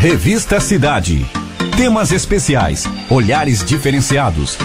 [0.00, 1.26] Revista Cidade.
[1.76, 4.56] Temas especiais, olhares diferenciados.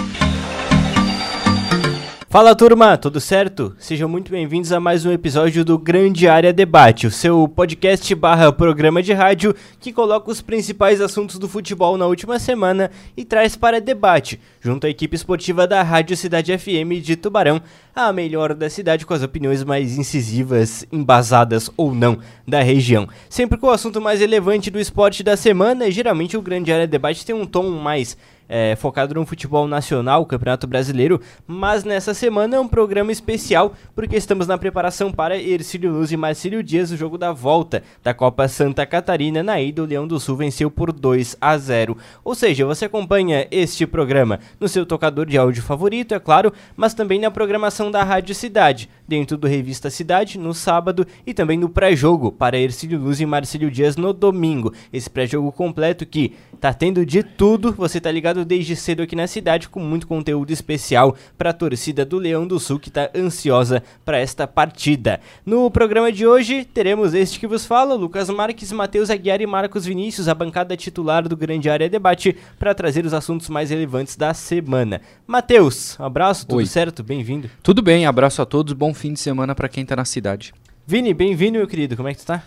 [2.34, 3.76] Fala turma, tudo certo?
[3.78, 8.52] Sejam muito bem-vindos a mais um episódio do Grande Área Debate, o seu podcast barra
[8.52, 13.56] programa de rádio que coloca os principais assuntos do futebol na última semana e traz
[13.56, 17.62] para debate, junto à equipe esportiva da Rádio Cidade FM de Tubarão,
[17.96, 23.08] a melhor da cidade com as opiniões mais incisivas, embasadas ou não da região.
[23.30, 27.24] Sempre com o assunto mais relevante do esporte da semana, geralmente o Grande Área Debate
[27.24, 28.18] tem um tom mais
[28.56, 34.16] é, focado no futebol nacional, Campeonato Brasileiro, mas nessa semana é um programa especial porque
[34.16, 38.48] estamos na preparação para Ercílio Luz e Marcílio Dias, o jogo da volta da Copa
[38.48, 39.42] Santa Catarina.
[39.42, 41.98] Na ida, o Leão do Sul venceu por 2 a 0.
[42.24, 46.94] Ou seja, você acompanha este programa no seu tocador de áudio favorito, é claro, mas
[46.94, 51.70] também na programação da Rádio Cidade, dentro do Revista Cidade, no sábado e também no
[51.70, 54.72] pré-jogo para Ercílio Luz e Marcílio Dias no domingo.
[54.94, 59.28] Esse pré-jogo completo que tá tendo de tudo, você tá ligado desde cedo aqui na
[59.28, 63.84] cidade com muito conteúdo especial para a torcida do Leão do Sul que está ansiosa
[64.06, 65.20] para esta partida.
[65.46, 69.86] No programa de hoje teremos este que vos fala, Lucas Marques, Matheus Aguiar e Marcos
[69.86, 74.34] Vinícius, a bancada titular do Grande Área Debate para trazer os assuntos mais relevantes da
[74.34, 75.02] semana.
[75.28, 76.66] Matheus, um abraço, tudo Oi.
[76.66, 77.04] certo?
[77.04, 77.50] Bem-vindo.
[77.62, 80.54] Tudo bem, abraço a todos, bom fim de semana para quem tá na cidade.
[80.86, 81.96] Vini, bem-vindo, meu querido.
[81.96, 82.44] Como é que tu tá?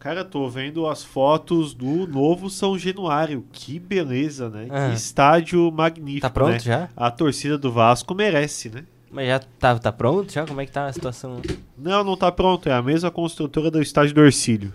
[0.00, 3.44] Cara, tô vendo as fotos do novo São Januário.
[3.52, 4.66] Que beleza, né?
[4.70, 4.88] Ah.
[4.88, 6.22] Que estádio magnífico.
[6.22, 6.58] Tá pronto né?
[6.58, 6.88] já?
[6.96, 8.84] A torcida do Vasco merece, né?
[9.12, 10.46] Mas já tá, tá pronto já?
[10.46, 11.42] Como é que tá a situação?
[11.76, 12.66] Não, não tá pronto.
[12.66, 14.72] É a mesma construtora do estádio do Orcílio.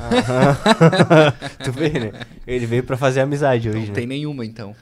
[0.00, 0.56] Aham.
[1.64, 2.12] tu vê, né?
[2.46, 3.92] Ele veio pra fazer amizade hoje, Não né?
[3.92, 4.74] tem nenhuma então.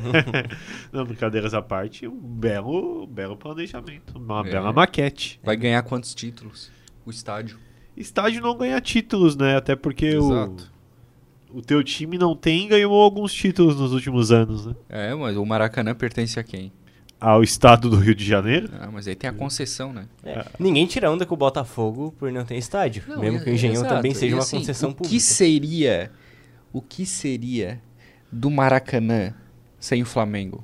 [0.90, 4.16] Não, brincadeiras à parte, um belo, belo planejamento.
[4.16, 4.50] Uma É.
[4.50, 5.38] bela maquete.
[5.44, 6.70] Vai ganhar quantos títulos?
[7.04, 7.58] O estádio.
[7.96, 9.56] Estádio não ganha títulos, né?
[9.56, 10.72] Até porque o, Exato.
[11.52, 14.74] o teu time não tem e ganhou alguns títulos nos últimos anos, né?
[14.88, 16.72] É, mas o Maracanã pertence a quem?
[17.20, 18.68] Ao estado do Rio de Janeiro.
[18.78, 20.06] Ah, mas aí tem a concessão, né?
[20.24, 23.04] É, Ninguém tira onda com o Botafogo por não ter estádio.
[23.08, 23.94] Não, mesmo é- que o Engenhão exato.
[23.94, 25.14] também seja E uma assim, concessão o pública.
[25.14, 26.10] que seria
[26.72, 27.80] o que seria
[28.30, 29.32] do Maracanã
[29.78, 30.62] sem o Flamengo?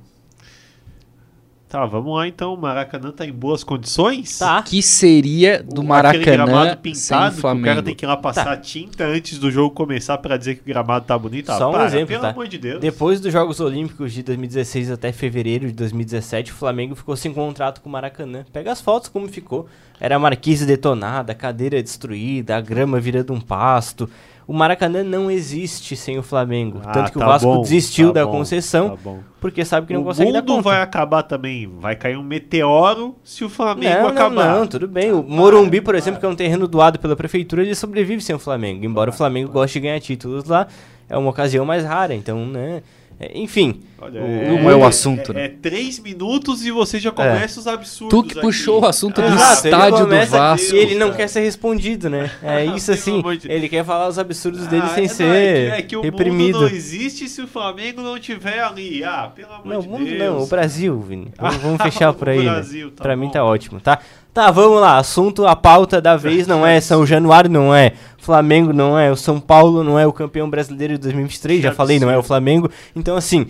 [1.71, 2.53] Tá, vamos lá então.
[2.53, 4.37] O Maracanã tá em boas condições?
[4.39, 4.59] Tá.
[4.59, 7.65] O que seria do O- aquele Maracanã gramado sem o pintado, que o Flamengo?
[7.67, 10.65] cara tem que ir lá passar tinta antes do jogo começar pra dizer que o
[10.65, 11.49] gramado tá bonito.
[11.49, 12.29] Ah, Só um para, exemplo, pelo tá?
[12.31, 12.81] amor de Deus.
[12.81, 17.79] Depois dos Jogos Olímpicos de 2016 até fevereiro de 2017, o Flamengo ficou sem contrato
[17.79, 18.43] com o Maracanã.
[18.51, 19.65] Pega as fotos como ficou.
[19.97, 24.09] Era a marquise detonada, a cadeira destruída, a grama virando um pasto.
[24.47, 26.81] O Maracanã não existe sem o Flamengo.
[26.85, 29.19] Ah, Tanto que tá o Vasco bom, desistiu tá da bom, concessão tá bom.
[29.39, 30.61] porque sabe que não o consegue dar mundo conta.
[30.63, 31.71] vai acabar também.
[31.79, 34.57] Vai cair um meteoro se o Flamengo Não, não, acabar.
[34.59, 35.11] não, tudo bem.
[35.11, 38.39] O Morumbi, por exemplo, que é um terreno doado pela prefeitura, ele sobrevive sem o
[38.39, 38.83] Flamengo.
[38.85, 40.67] Embora o Flamengo goste de ganhar títulos lá,
[41.07, 42.81] é uma ocasião mais rara, então, né?
[43.23, 45.45] É, enfim, Olha, Não é o assunto, é, né?
[45.45, 48.09] É três minutos e você já começa os absurdos.
[48.19, 48.41] Tu que aqui.
[48.41, 50.75] puxou o assunto do Exato, estádio do Vasco.
[50.75, 51.17] E ele não cara.
[51.17, 52.31] quer ser respondido, né?
[52.41, 53.21] É isso assim.
[53.45, 56.01] Ele quer falar os absurdos dele Ah, sem é, ser é que, é que o
[56.01, 56.57] reprimido.
[56.61, 59.03] mundo não existe se o Flamengo não tiver ali.
[59.03, 60.19] Ah, pelo amor Não, de o mundo Deus.
[60.19, 61.27] não, o Brasil, Vini.
[61.37, 62.39] Vamos, vamos fechar por O aí.
[62.39, 62.43] né?
[62.45, 63.31] Brasil, tá pra mim bom.
[63.33, 63.99] tá ótimo, tá?
[64.33, 64.97] Tá, vamos lá.
[64.97, 69.15] Assunto, a pauta da vez não é São Januário, não é Flamengo, não é o
[69.15, 71.61] São Paulo, não é o campeão brasileiro de 2023.
[71.61, 72.23] Já falei, não é o.
[72.23, 72.69] Flamengo.
[72.95, 73.47] Então, assim,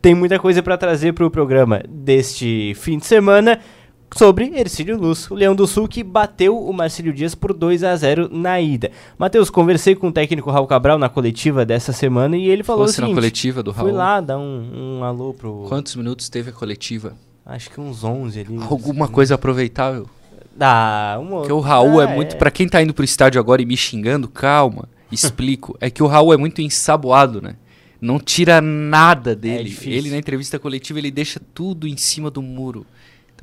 [0.00, 3.60] tem muita coisa pra trazer pro programa deste fim de semana
[4.14, 7.94] sobre Ercílio Luz, o Leão do Sul que bateu o Marcílio Dias por 2 a
[7.94, 8.90] 0 na ida.
[9.18, 13.02] Matheus, conversei com o técnico Raul Cabral na coletiva dessa semana e ele falou Fosse
[13.02, 13.88] o na coletiva do Raul.
[13.88, 15.66] Fui lá dar um, um alô pro...
[15.68, 17.14] Quantos minutos teve a coletiva?
[17.46, 18.56] Acho que uns 11 ali.
[18.68, 20.08] Alguma coisa aproveitável?
[20.58, 22.36] Ah, uma Porque o Raul Ah, é muito.
[22.36, 25.76] Pra quem tá indo pro estádio agora e me xingando, calma, explico.
[25.80, 27.56] é que o Raul é muito ensaboado, né?
[28.00, 29.64] Não tira nada dele.
[29.64, 29.92] difícil.
[29.92, 32.86] ele na entrevista coletiva ele deixa tudo em cima do muro.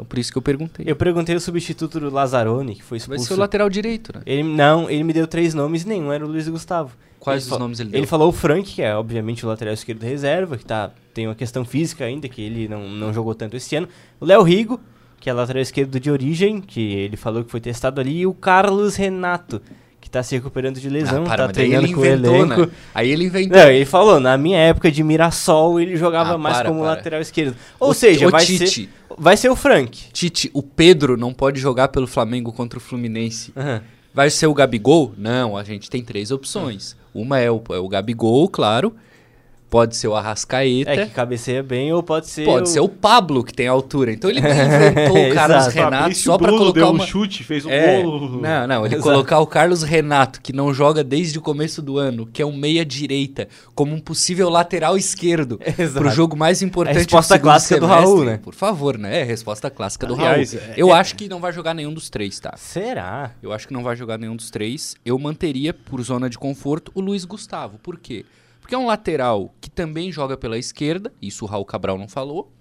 [0.01, 0.85] Então por isso que eu perguntei.
[0.87, 3.25] Eu perguntei o substituto do Lazzaroni, que foi Vai expulso.
[3.25, 4.23] ser o lateral direito, né?
[4.25, 6.91] Ele, não, ele me deu três nomes e nenhum era o Luiz Gustavo.
[7.19, 7.99] Quais Ele os nomes ele deu?
[7.99, 11.35] Ele falou o Frank, que é obviamente o lateral esquerdo reserva, que tá, tem uma
[11.35, 13.87] questão física ainda, que ele não, não jogou tanto esse ano.
[14.19, 14.79] O Léo Rigo,
[15.19, 18.21] que é lateral esquerdo de origem, que ele falou que foi testado ali.
[18.21, 19.61] E o Carlos Renato,
[20.11, 22.61] tá se recuperando de lesão, Ah, para, tá treinando ele com o inventou, elenco.
[22.61, 22.69] né?
[22.93, 23.57] Aí ele inventou.
[23.57, 26.89] Não, ele falou, na minha época de Mirassol, ele jogava Ah, mais para, como para.
[26.91, 27.55] lateral esquerdo.
[27.79, 28.67] Ou O- seja, o vai Tite.
[28.69, 29.97] ser, vai ser o Frank.
[30.11, 33.51] Tite, o Pedro não pode jogar pelo Flamengo contra o Fluminense.
[33.55, 33.81] Aham.
[34.13, 35.13] Vai ser o Gabigol?
[35.17, 36.97] Não, a gente tem três opções.
[37.13, 38.93] Uma é o, é o Gabigol, claro.
[39.71, 40.91] Pode ser o Arrascaeta.
[40.91, 42.43] É que cabeceia bem ou pode ser.
[42.43, 44.11] Pode ser o Pablo, que tem altura.
[44.11, 45.75] Então ele inventou o Carlos Exato.
[45.75, 47.05] Renato Fabrício só pra Bruno colocar deu um uma...
[47.07, 48.29] chute, fez um É, gol.
[48.41, 49.09] não, não, ele Exato.
[49.09, 52.51] colocar o Carlos Renato, que não joga desde o começo do ano, que é um
[52.53, 55.93] meia-direita, como um possível lateral esquerdo, Exato.
[56.05, 58.05] pro jogo mais importante É a resposta do clássica do semestre.
[58.05, 58.39] Raul, né?
[58.43, 59.21] Por favor, né?
[59.21, 60.65] É resposta clássica do Aliás, Raul.
[60.65, 62.55] é- Eu é- acho que não vai jogar nenhum dos três, tá?
[62.57, 63.31] Será?
[63.41, 64.95] Eu acho que não vai jogar nenhum dos três.
[65.05, 67.77] Eu manteria, por zona de conforto, o Luiz Gustavo.
[67.81, 68.25] Por quê?
[68.71, 72.53] Porque é um lateral que também joga pela esquerda, isso o Raul Cabral não falou,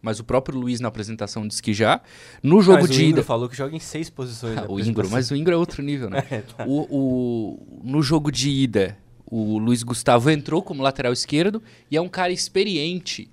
[0.00, 2.00] mas o próprio Luiz na apresentação disse que já.
[2.42, 3.22] No jogo mas de o Ingro ida.
[3.22, 4.56] falou que joga em seis posições.
[4.56, 6.24] Ah, na o Ingro, mas o Ingro é outro nível, né?
[6.30, 6.64] É, tá.
[6.66, 8.96] o, o- no jogo de ida,
[9.30, 13.30] o Luiz Gustavo entrou como lateral esquerdo e é um cara experiente,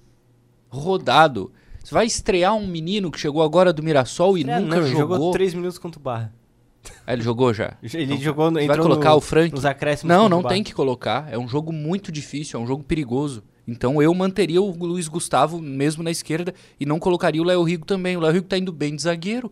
[0.70, 1.54] rodado.
[1.82, 4.92] Você vai estrear um menino que chegou agora do Mirassol e É, nunca não, ele
[4.94, 5.16] jogou.
[5.16, 6.34] jogou três minutos contra o Barra.
[7.08, 7.74] Ah, ele jogou já.
[7.82, 9.54] Ele Então, jogou no, vai colocar no- o Frank?
[9.54, 10.14] nos acréscimos.
[10.16, 11.28] Não, não tem que colocar.
[11.32, 13.44] É um jogo muito difícil, é um jogo perigoso.
[13.68, 17.86] Então eu manteria o Luiz Gustavo mesmo na esquerda e não colocaria o Léo Rigo
[17.86, 18.18] também.
[18.18, 19.50] O Léo Rigo tá indo bem de zagueiro.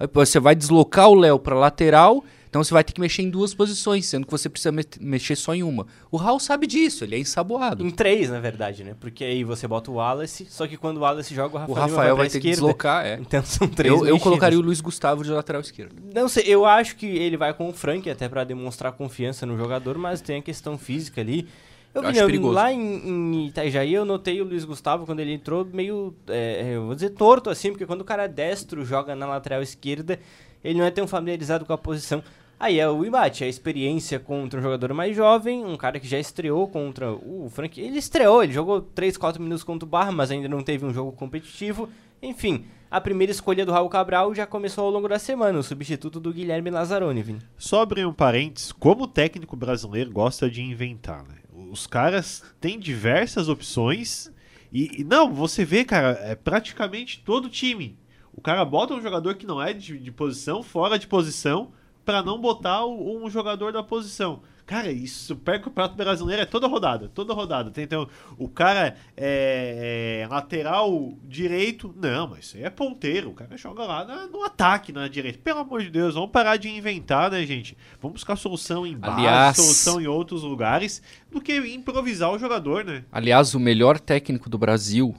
[0.00, 3.30] Aí você vai deslocar o Léo pra lateral, então você vai ter que mexer em
[3.30, 5.86] duas posições, sendo que você precisa me- mexer só em uma.
[6.10, 7.82] O Raul sabe disso, ele é ensaboado.
[7.82, 8.94] Em três, na verdade, né?
[9.00, 11.88] Porque aí você bota o Wallace, só que quando o Wallace joga, o O Rafael,
[11.88, 13.14] Rafael vai pra ter que deslocar, é.
[13.18, 15.96] Então são três Eu, eu colocaria o Luiz Gustavo de lateral esquerdo.
[16.14, 19.56] Não sei, eu acho que ele vai com o Frank até pra demonstrar confiança no
[19.56, 21.48] jogador, mas tem a questão física ali.
[21.94, 22.54] Eu, Eu né, perigoso.
[22.54, 26.84] lá em, em Itajaí eu notei o Luiz Gustavo quando ele entrou meio, é, eu
[26.86, 30.18] vou dizer torto assim, porque quando o cara é destro joga na lateral esquerda,
[30.64, 32.22] ele não é tão familiarizado com a posição.
[32.62, 36.16] Aí é o embate, a experiência contra um jogador mais jovem, um cara que já
[36.16, 37.80] estreou contra o Frank.
[37.80, 40.94] Ele estreou, ele jogou 3, 4 minutos contra o Barra, mas ainda não teve um
[40.94, 41.88] jogo competitivo.
[42.22, 46.20] Enfim, a primeira escolha do Raul Cabral já começou ao longo da semana, o substituto
[46.20, 47.40] do Guilherme Lazzaroni, Vini.
[47.58, 51.38] Só abrir um parênteses, como o técnico brasileiro gosta de inventar, né?
[51.72, 54.30] Os caras têm diversas opções
[54.72, 57.98] e, e não, você vê, cara, é praticamente todo time.
[58.32, 61.72] O cara bota um jogador que não é de, de posição, fora de posição,
[62.04, 64.40] pra não botar o- um jogador da posição.
[64.64, 67.70] Cara, isso pega o prato brasileiro é toda rodada, toda rodada.
[67.70, 68.08] Tem, Então,
[68.38, 73.30] o cara é, é lateral direito, não, mas isso aí é ponteiro.
[73.30, 75.38] O cara joga lá na- no ataque na direita.
[75.42, 77.76] Pelo amor de Deus, vamos parar de inventar, né, gente?
[78.00, 82.84] Vamos buscar solução em base, Aliás- solução em outros lugares, do que improvisar o jogador,
[82.84, 83.04] né?
[83.10, 85.14] Aliás, o melhor técnico do Brasil,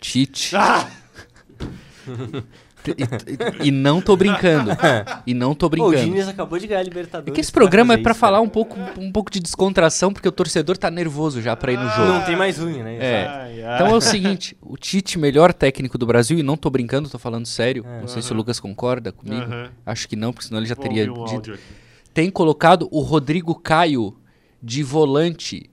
[0.00, 0.56] Tite.
[0.56, 0.90] Ah!
[3.62, 4.70] E, e- não tô brincando.
[5.26, 6.10] E não tô Pô, o brincando.
[6.12, 7.30] Diniz acabou de ganhar a Libertadores.
[7.30, 8.42] É que esse programa é isso, falar cara.
[8.42, 11.88] um pouco, um pouco de descontração, porque o torcedor tá nervoso já pra ir no
[11.90, 12.08] jogo.
[12.12, 12.96] Não tem mais unha, né?
[12.96, 13.26] É.
[13.26, 13.74] Ai, ai.
[13.76, 17.18] Então é o seguinte, o Tite, melhor técnico do Brasil, e não tô brincando, tô
[17.18, 17.84] falando sério.
[17.86, 18.00] É.
[18.00, 19.42] Não sei se o Lucas concorda comigo.
[19.42, 19.70] Aham.
[19.84, 21.58] Acho que não, porque senão ele já Vou teria um dito.
[22.14, 24.16] Tem colocado o Rodrigo Caio
[24.62, 25.70] de volante.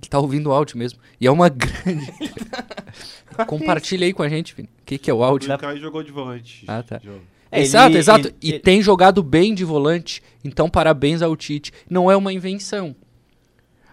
[0.00, 0.98] Ele tá ouvindo o áudio mesmo.
[1.20, 2.12] E é uma grande.
[3.44, 4.68] Compartilha aí com a gente, Vini.
[4.82, 5.52] O que, que é o áudio?
[5.54, 6.64] O cara jogou de volante.
[6.66, 7.00] Ah, tá.
[7.02, 7.20] Jogo.
[7.50, 8.28] É, exato, ele- exato.
[8.28, 10.22] ele- e ele- tem jogado bem de volante.
[10.44, 11.72] Então, parabéns ao Tite.
[11.88, 12.94] Não é uma invenção.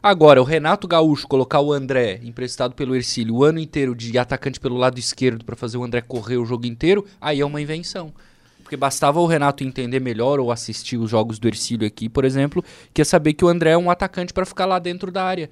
[0.04, 4.60] Agora, o Renato Gaúcho colocar o André, emprestado pelo Ercílio, o ano inteiro de atacante
[4.60, 8.14] pelo lado esquerdo pra fazer o André correr o jogo inteiro, aí é uma invenção.
[8.62, 12.64] Porque bastava o Renato entender melhor ou assistir os jogos do Ercílio aqui, por exemplo,
[12.94, 15.50] que é saber que o André é um atacante pra ficar lá dentro da área.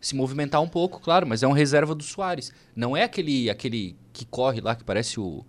[0.00, 2.52] Se movimentar um pouco, claro, mas é um reserva do Soares.
[2.74, 5.44] Não é aquele, aquele que corre lá, que parece o.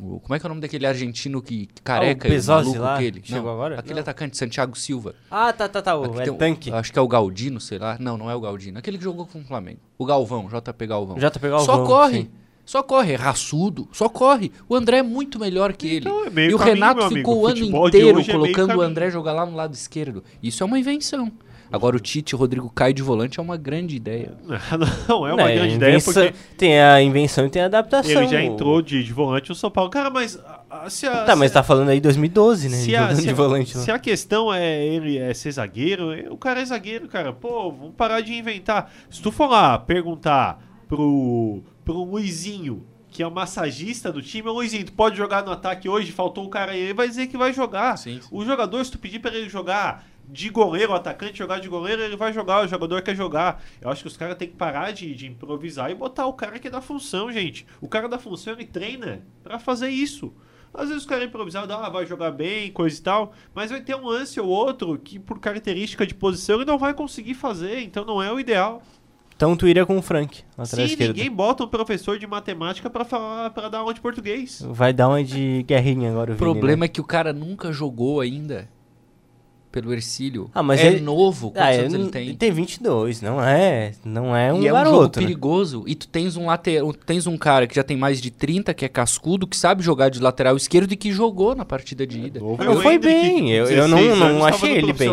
[0.00, 2.46] o- como é que é o nome daquele argentino que, que careca Ah, o e
[2.46, 3.20] maluco lá, aquele?
[3.22, 3.78] chegou Não, agora?
[3.78, 4.00] Aquele Não.
[4.00, 5.14] atacante, Santiago Silva.
[5.30, 5.96] Ah, tá, tá, tá.
[5.98, 6.72] O, é um- tanque.
[6.72, 7.96] Acho que é o Galdino, sei lá.
[8.00, 8.78] Não, não é o Galdino.
[8.78, 9.80] Aquele que jogou com o Flamengo.
[9.98, 11.16] O Galvão, JP Galvão.
[11.18, 12.30] Tá pegando Só corre.
[12.64, 14.52] Só corre, é raçudo, só corre.
[14.68, 15.96] O André é muito melhor que ele.
[16.00, 17.14] Então, é e o caminho, Renato amigo.
[17.16, 18.80] ficou o ano Futebol inteiro é colocando o caminho.
[18.86, 20.22] André jogar lá no lado esquerdo.
[20.42, 21.32] Isso é uma invenção.
[21.70, 24.32] Agora o Tite, o Rodrigo Caio de volante é uma grande ideia.
[25.08, 28.10] Não é uma Não, grande a ideia, porque Tem a invenção e tem a adaptação.
[28.22, 29.90] ele já entrou de, de volante no São Paulo.
[29.90, 30.38] Cara, mas
[30.70, 32.76] a- se a, Tá, mas tá falando aí 2012, né?
[32.78, 36.30] se a, se de a- volante se a questão é ele é ser zagueiro, é-
[36.30, 37.32] o cara é zagueiro, cara.
[37.32, 38.90] Pô, vamos parar de inventar.
[39.10, 44.52] Se tu for lá perguntar pro, pro Luizinho, que é o massagista do time, ô
[44.52, 46.12] Luizinho, tu pode jogar no ataque hoje?
[46.12, 47.96] Faltou o cara aí, ele vai dizer que vai jogar.
[47.98, 48.28] Sim, sim.
[48.30, 52.02] O jogador, se tu pedir pra ele jogar de goleiro, o atacante jogar de goleiro,
[52.02, 53.62] ele vai jogar, o jogador quer jogar.
[53.80, 56.58] Eu acho que os caras têm que parar de, de improvisar e botar o cara
[56.58, 57.66] que é da função, gente.
[57.80, 60.32] O cara da função, ele treina pra fazer isso.
[60.72, 63.80] Às vezes o cara é improvisado, ah, vai jogar bem, coisa e tal, mas vai
[63.80, 67.80] ter um lance ou outro que, por característica de posição, ele não vai conseguir fazer,
[67.80, 68.82] então não é o ideal.
[69.34, 73.04] Então tu iria com o Frank, lateral Sim, ninguém bota um professor de matemática pra
[73.04, 74.60] falar, para dar aula de português.
[74.68, 78.68] Vai dar uma de guerrinha agora, O problema é que o cara nunca jogou ainda.
[79.70, 80.50] Pelo Ercílio.
[80.54, 81.50] Ah, mas é ele- novo.
[81.50, 82.28] Quantos Ah, anos ele tem?
[82.28, 85.26] Ele tem 22, não é, não é um e é um jogo garoto, né?
[85.26, 85.84] perigoso.
[85.86, 88.84] E tu tens um lateral, tens um cara que já tem mais de 30, que
[88.84, 92.40] é cascudo, que sabe jogar de lateral esquerdo e que jogou na partida de ida.
[92.40, 95.08] Novo Não é o foi bem, eu- eu não- 16 não achei no ele bem.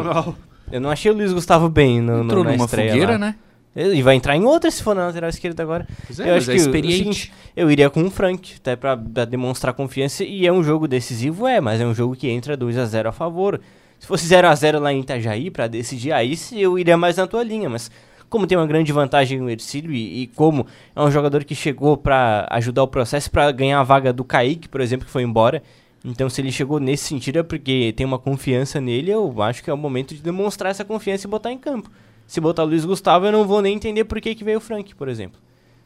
[0.72, 3.18] Eu não achei o Luiz Gustavo bem no, no, Entrou na numa estreia fogueira, lá.
[3.20, 3.36] né?
[3.78, 5.86] E vai entrar em outra se for na lateral esquerda agora.
[6.08, 6.98] Pois é, eu mas acho é que o- o experiente.
[6.98, 10.24] seguinte, eu iria com o Frank, até pra, pra demonstrar confiança.
[10.24, 13.10] E é um jogo decisivo, é, mas é um jogo que entra 2 a 0
[13.10, 13.60] a favor.
[14.06, 17.26] Se fosse 0 a 0 lá em Itajaí pra decidir, aí eu iria mais na
[17.26, 17.90] tua linha, mas
[18.30, 21.98] como tem uma grande vantagem no Ercílio e, e como é um jogador que chegou
[21.98, 25.64] pra ajudar o processo pra ganhar a vaga do Kaique, por exemplo, que foi embora.
[26.04, 29.10] Então, se ele chegou nesse sentido é porque tem uma confiança nele.
[29.10, 31.90] Eu acho que é o momento de demonstrar essa confiança e botar em campo.
[32.28, 34.62] Se botar o Luiz Gustavo, eu não vou nem entender por que, que veio o
[34.62, 35.42] Frank, por exemplo.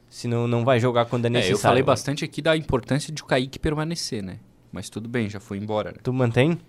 [0.10, 1.56] Se não, não vai jogar quando é É, necessário.
[1.56, 1.86] eu falei né?
[1.86, 4.40] bastante aqui da importância de o Kaique permanecer, né?
[4.74, 5.92] Mas tudo bem, já foi embora.
[5.92, 5.98] né?
[6.04, 6.60] Tu mantém?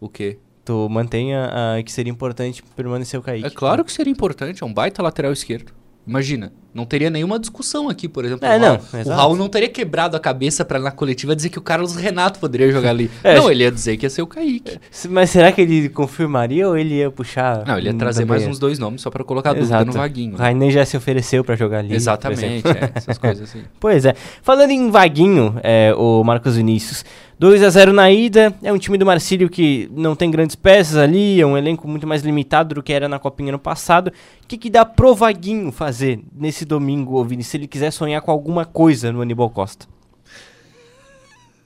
[0.00, 0.38] O quê?
[0.64, 3.46] Tu mantém a, a- que seria importante permanecer o Kaique.
[3.46, 5.72] É claro que seria importante, é um baita lateral esquerdo.
[6.06, 8.46] Imagina, não teria nenhuma discussão aqui, por exemplo.
[8.46, 9.08] É, o não, Raul, o.
[9.08, 12.70] Raul não teria quebrado a cabeça pra na coletiva dizer que o Carlos Renato poderia
[12.70, 13.10] jogar ali.
[13.24, 14.78] É, não, ele ia dizer que ia ser o Kaique.
[14.90, 17.64] Se- Mas será que ele confirmaria ou ele ia puxar?
[17.66, 19.86] Não, ele ia trazer mais uns dois nomes só pra colocar dúvida Exato.
[19.86, 20.34] no vaguinho.
[20.34, 21.94] O Rainê já se ofereceu pra jogar ali.
[21.94, 23.62] Exatamente, é, essas coisas assim.
[23.80, 24.14] Pois é.
[24.42, 27.02] Falando em vaguinho, é, o Marcos Vinícius.
[27.38, 28.54] 2 a 0 na ida.
[28.62, 31.40] É um time do Marcílio que não tem grandes peças ali.
[31.40, 34.12] É um elenco muito mais limitado do que era na Copinha no passado.
[34.42, 38.30] O que, que dá pro Vaguinho fazer nesse domingo, Vini, se ele quiser sonhar com
[38.30, 39.86] alguma coisa no Aníbal Costa?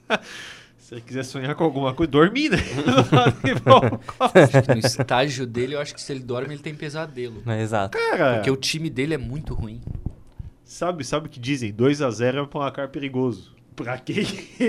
[0.77, 2.57] Se ele quiser sonhar com alguma coisa, dormir, né?
[4.73, 7.43] No estágio dele, eu acho que se ele dorme, ele tem pesadelo.
[7.45, 7.95] É, exato.
[7.95, 9.79] Cara, Porque o time dele é muito ruim.
[10.63, 11.71] sabe, sabe o que dizem?
[11.71, 13.51] 2x0 é um placar perigoso.
[13.83, 14.25] Pra quem?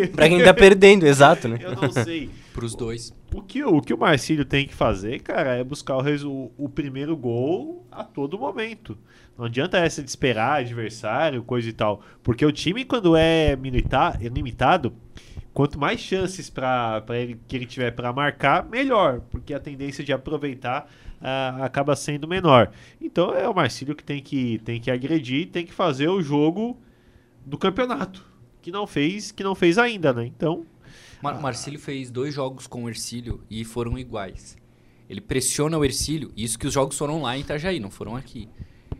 [0.08, 1.58] Pra quem tá perdendo, exato, né?
[1.60, 2.30] Eu não sei.
[2.52, 3.12] Pros dois.
[3.34, 6.68] O que, o que o Marcílio tem que fazer, cara, é buscar o, resu- o
[6.68, 8.96] primeiro gol a todo momento.
[9.38, 12.02] Não adianta essa de esperar adversário, coisa e tal.
[12.22, 14.92] Porque o time, quando é milita- é limitado,
[15.54, 19.20] quanto mais chances para ele que ele tiver para marcar, melhor.
[19.30, 20.88] Porque a tendência de aproveitar
[21.20, 22.70] ah, acaba sendo menor.
[23.00, 26.76] Então é o Marcílio que tem que, tem que agredir, tem que fazer o jogo
[27.46, 28.28] do campeonato.
[28.62, 30.26] Que não fez, que não fez ainda, né?
[30.26, 30.66] Então.
[31.22, 34.56] Mar Marcílio fez dois jogos com o Ercílio e foram iguais.
[35.08, 38.48] Ele pressiona o Ercílio, isso que os jogos foram lá em Itajaí, não foram aqui.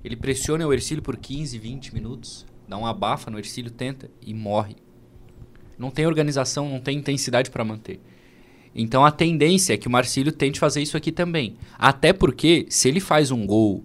[0.05, 4.35] Ele pressiona o Ercílio por 15, 20 minutos, dá uma abafa no Ercílio, tenta e
[4.35, 4.77] morre.
[5.79, 8.01] Não tem organização, não tem intensidade para manter.
[8.75, 11.57] Então a tendência é que o Marcílio tente fazer isso aqui também.
[11.79, 13.85] Até porque, se ele faz um gol.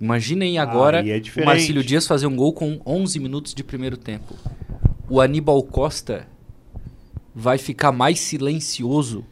[0.00, 1.44] Imaginem agora Aí é o.
[1.44, 4.34] Marcílio Dias fazer um gol com 11 minutos de primeiro tempo.
[5.10, 6.28] O Aníbal Costa
[7.34, 9.24] vai ficar mais silencioso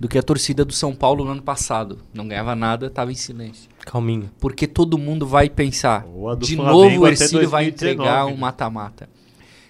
[0.00, 1.98] do que a torcida do São Paulo no ano passado.
[2.14, 3.68] Não ganhava nada, estava em silêncio.
[3.80, 4.30] Calminho.
[4.40, 6.06] Porque todo mundo vai pensar,
[6.38, 9.06] de Flamengo novo o Ercílio vai 2019, entregar um mata-mata.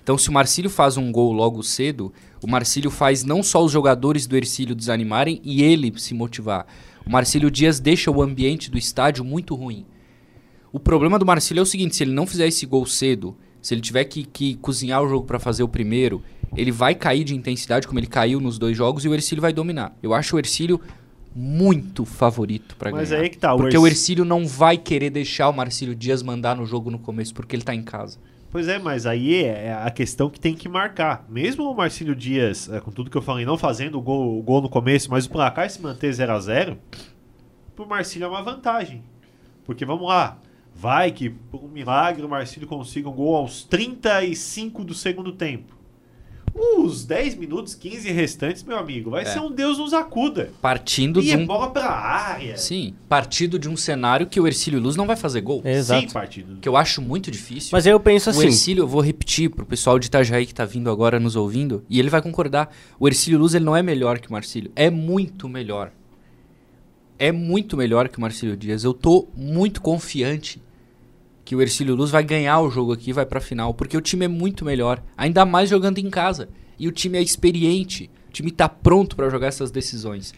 [0.00, 3.72] Então, se o Marcílio faz um gol logo cedo, o Marcílio faz não só os
[3.72, 6.68] jogadores do Ercílio desanimarem e ele se motivar.
[7.04, 9.84] O Marcílio Dias deixa o ambiente do estádio muito ruim.
[10.72, 13.36] O problema do Marcílio é o seguinte: se ele não fizer esse gol cedo,
[13.68, 16.22] se ele tiver que, que cozinhar o jogo para fazer o primeiro,
[16.56, 19.52] ele vai cair de intensidade, como ele caiu nos dois jogos, e o Ercílio vai
[19.52, 19.94] dominar.
[20.02, 20.80] Eu acho o Ercílio
[21.36, 23.02] muito favorito para ganhar.
[23.02, 26.22] Mas aí que tá, o Porque o Ercílio não vai querer deixar o Marcílio Dias
[26.22, 28.18] mandar no jogo no começo, porque ele tá em casa.
[28.50, 31.26] Pois é, mas aí é a questão que tem que marcar.
[31.28, 34.42] Mesmo o Marcílio Dias, é, com tudo que eu falei, não fazendo o gol, o
[34.42, 36.78] gol no começo, mas o placar se manter 0 a 0
[37.76, 39.02] pro Marcílio é uma vantagem.
[39.66, 40.38] Porque vamos lá,
[40.80, 45.76] vai que por um milagre o Marcílio consiga um gol aos 35 do segundo tempo.
[46.78, 49.26] Os 10 minutos, 15 restantes, meu amigo, vai É.
[49.26, 50.50] ser um Deus nos acuda.
[50.62, 51.46] Partindo E de é um.
[51.46, 52.56] bola pra área.
[52.56, 55.62] Sim, partido de um cenário que o Ercílio Luz não vai fazer gol.
[55.64, 56.00] Exato.
[56.00, 56.56] Sim, partido.
[56.60, 57.70] Que eu acho muito difícil.
[57.72, 58.46] Mas eu penso O assim.
[58.46, 61.98] Ercílio, eu vou repetir pro pessoal de Itajaí que tá vindo agora nos ouvindo, e
[62.00, 62.74] ele vai concordar.
[62.98, 65.92] O Ercílio Luz ele não é melhor que o Marcílio, é muito melhor.
[67.20, 68.82] É muito melhor que o Marcílio Dias.
[68.84, 70.60] Eu tô muito confiante
[71.48, 74.26] que o Ercílio Luz vai ganhar o jogo aqui vai pra final, porque o time
[74.26, 76.50] é muito melhor, ainda mais jogando em casa.
[76.78, 80.34] E o time é experiente, o time tá pronto pra jogar essas decisões.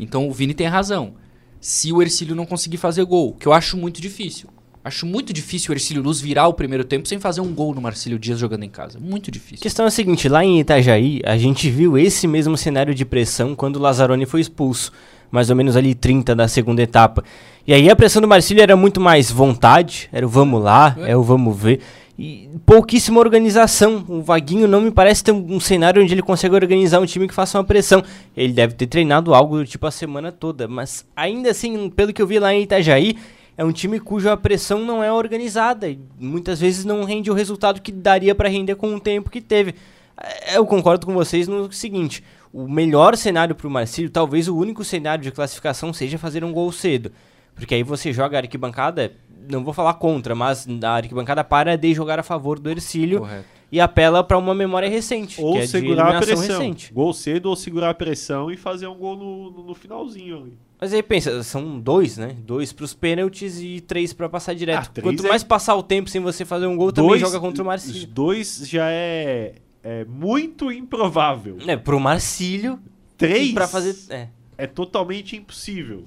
[0.00, 1.16] Então o Vini tem razão.
[1.60, 4.48] Se o Ercílio não conseguir fazer gol, que eu acho muito difícil.
[4.82, 7.82] Acho muito difícil o Ercílio Luz virar o primeiro tempo sem fazer um gol no
[7.82, 8.98] Marcílio Dias jogando em casa.
[8.98, 9.62] Muito A difícil.
[9.62, 13.54] questão é a seguinte, lá em Itajaí, a gente viu esse mesmo cenário de pressão
[13.54, 14.90] quando o Lazzaroni foi expulso,
[15.30, 17.24] mais ou menos ali 30 da segunda etapa.
[17.66, 21.12] E aí a pressão do Marcílio era muito mais vontade, era o vamos lá, é,
[21.12, 21.16] É.
[21.16, 21.80] o vamos ver.
[22.16, 24.04] E pouquíssima organização.
[24.08, 27.34] O Vaguinho não me parece ter um, cenário onde ele consegue organizar um time que
[27.34, 28.04] faça uma pressão.
[28.36, 32.22] Ele deve ter treinado algo do tipo a semana toda, mas ainda assim, pelo que
[32.22, 33.16] eu vi lá em Itajaí,
[33.56, 37.80] é um time cuja pressão não é organizada e muitas vezes não rende o resultado
[37.80, 39.74] que daria para render com o tempo que teve.
[40.20, 42.22] É, Eu concordo com vocês no seguinte:
[42.54, 46.52] o melhor cenário para o Marcílio, talvez o único cenário de classificação, seja fazer um
[46.52, 47.10] gol cedo.
[47.54, 49.12] Porque aí você joga a arquibancada,
[49.50, 53.44] não vou falar contra, mas a arquibancada para de jogar a favor do Ercílio Correto.
[53.72, 56.58] e apela para uma memória recente, Ou é segurar a pressão.
[56.60, 56.92] recente.
[56.92, 60.58] Gol cedo ou segurar a pressão e fazer um gol no, no- no finalzinho ali.
[60.80, 62.36] Mas aí pensa, são dois, né?
[62.40, 64.90] Dois pros pênaltis e três pra passar direto.
[64.98, 67.40] Ah, Quanto é- mais passar o tempo sem você fazer um gol, também Dois- joga
[67.40, 68.06] contra o Os Marcílio.
[68.08, 71.58] dois já é, é muito improvável.
[71.66, 72.80] É, pro Marcílio
[73.16, 73.94] Três pra fazer...
[74.10, 74.28] É.
[74.58, 76.04] é totalmente impossível.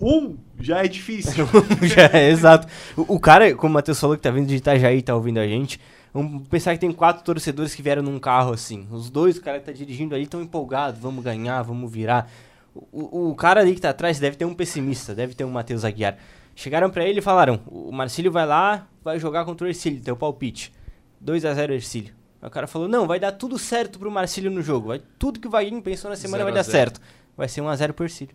[0.00, 1.46] Um já é difícil.
[1.82, 2.66] Já é, exato.
[2.96, 5.38] O, o cara, como o Matheus falou que tá vindo de Itajaí e tá ouvindo
[5.38, 5.78] a gente,
[6.14, 8.86] vamos pensar que tem quatro torcedores que vieram num carro assim.
[8.90, 12.30] Os dois, o cara que tá dirigindo ali, tão empolgados, vamos ganhar, vamos virar.
[12.74, 15.84] O, o- cara ali que tá atrás deve ter um pessimista, deve ter um Matheus
[15.84, 16.16] Aguiar.
[16.54, 20.16] Chegaram pra ele e falaram: o Marcílio vai lá, vai jogar contra o Ercílio, teu
[20.16, 20.72] palpite.
[21.20, 22.14] 2 a 0 Ercílio.
[22.42, 24.88] Aí O cara falou: não, vai dar tudo certo pro Marcílio no jogo.
[24.88, 26.72] Vai, tudo que o Vaguinho pensou na semana vai dar zero.
[26.72, 27.00] certo.
[27.36, 28.34] Vai ser 1 a 0 pro Ercílio.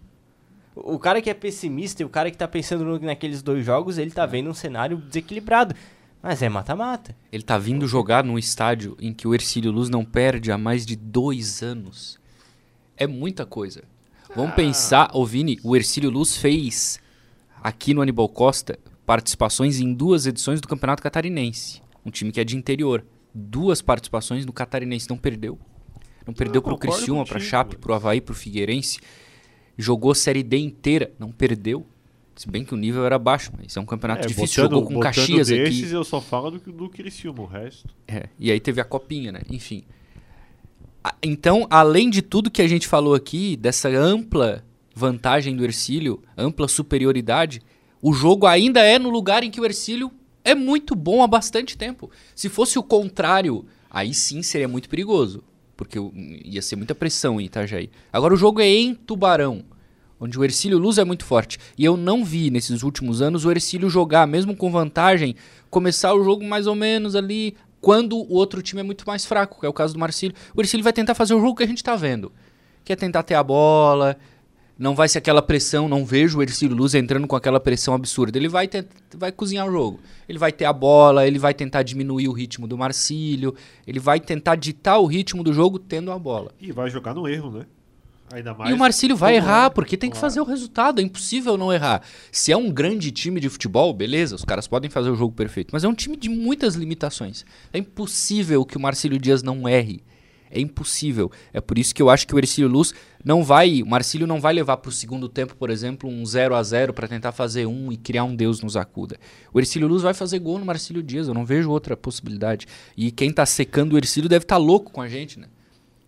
[0.76, 3.66] O o cara que é pessimista e o cara que tá pensando no- naqueles dois
[3.66, 5.74] jogos, ele tá vendo um cenário desequilibrado.
[6.22, 7.16] Mas é mata-mata.
[7.32, 10.84] Ele tá vindo jogar num estádio em que o Ercílio Luz não perde há mais
[10.86, 12.20] de dois anos.
[12.98, 13.84] É muita coisa.
[14.36, 17.00] Vamos pensar, ô Vini, o Ercílio Luz fez
[17.64, 21.80] aqui no Aníbal Costa participações em duas edições do Campeonato Catarinense.
[22.04, 23.06] Um time que é de interior.
[23.38, 25.10] Duas participações no Catarinense.
[25.10, 25.60] Não perdeu.
[26.26, 27.82] Não perdeu pro concordo Criciúma, contigo, Chape, mano.
[27.82, 29.00] pro Havaí, pro Figueirense.
[29.78, 31.12] Jogou Série D inteira.
[31.20, 31.86] Não perdeu.
[32.36, 34.64] Se bem que o nível era baixo, mas é um campeonato É, difícil.
[34.64, 35.94] botando- Jogou com Caxias desses, aqui.
[35.94, 37.88] eu só falo do, do Criciúma, o resto.
[38.08, 39.42] É, e aí teve a copinha, né?
[39.50, 39.84] Enfim.
[41.22, 46.68] Então, além de tudo que a gente falou aqui, dessa ampla vantagem do Ercílio, ampla
[46.68, 47.62] superioridade,
[48.02, 50.12] o jogo ainda é no lugar em que o Ercílio
[50.46, 52.10] é muito bom há bastante tempo.
[52.36, 55.44] Se fosse o contrário, aí sim seria muito perigoso,
[55.76, 55.98] porque
[56.46, 57.90] ia ser muita pressão em Itajaí.
[58.14, 59.66] Agora o jogo é em Tubarão,
[60.20, 61.58] onde o Ercílio Luz é muito forte.
[61.78, 65.36] E eu não vi nesses últimos anos o Ercílio jogar, mesmo com vantagem,
[65.70, 69.60] começar o jogo mais ou menos ali, quando o outro time é muito mais fraco,
[69.60, 70.36] que é o caso do Marcílio.
[70.56, 72.32] O Ercílio vai tentar fazer o jogo que a gente tá vendo,
[72.84, 74.16] que é tentar ter a bola,
[74.78, 78.38] não vai ser aquela pressão, não vejo o Ercílio Luz entrando com aquela pressão absurda.
[78.38, 78.70] Ele vai,
[79.16, 80.00] vai cozinhar o jogo.
[80.28, 83.56] Ele vai ter a bola, ele vai tentar diminuir o ritmo do Marcílio,
[83.88, 86.52] ele vai tentar ditar o ritmo do jogo tendo a bola.
[86.60, 87.66] E vai jogar no erro, né?
[88.34, 88.72] Ainda mais.
[88.72, 89.38] E o Marcílio vai lá.
[89.38, 92.02] errar, porque tem que fazer o resultado, é impossível não errar.
[92.32, 95.70] Se é um grande time de futebol, beleza, os caras podem fazer o jogo perfeito,
[95.72, 97.46] mas é um time de muitas limitações.
[97.72, 100.04] É impossível que o Marcílio Dias não erre.
[100.52, 101.32] É impossível.
[101.54, 104.40] É por isso que eu acho que o Ercílio Luz não vai, o Marcílio não
[104.40, 107.66] vai levar para o segundo tempo, por exemplo, um 0 a 0 para tentar fazer
[107.66, 109.18] um e criar um Deus nos acuda.
[109.54, 112.68] O Ercílio Luz vai fazer gol no Marcílio Dias, eu não vejo outra possibilidade.
[112.96, 115.48] E quem tá secando o Ercílio deve estar louco com a gente, né?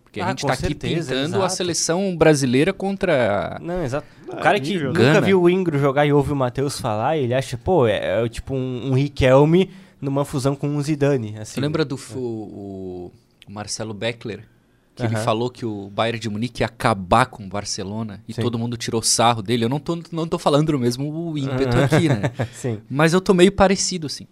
[0.04, 1.54] Porque a Ah, gente com tá aqui certeza, pintando a exato.
[1.56, 4.06] seleção brasileira contra Não, exato.
[4.26, 5.20] O É, cara que nível, nunca Gana.
[5.20, 8.54] viu o Ingro jogar e ouve o Matheus falar, ele acha, pô, é, é tipo
[8.54, 9.70] um, um Riquelme
[10.00, 11.36] numa fusão com um Zidane.
[11.38, 11.54] Assim.
[11.54, 13.10] Você lembra do f- o,
[13.48, 14.44] o Marcelo Beckler?
[14.94, 15.24] Que ele Aham.
[15.24, 18.42] falou que o Bayern de Munique ia acabar com o Barcelona e Sim.
[18.42, 19.64] todo mundo tirou sarro dele.
[19.64, 22.32] Eu não tô, não tô falando o mesmo ímpeto aqui, né?
[22.52, 22.80] Sim.
[22.90, 24.26] Mas eu tô meio parecido, assim.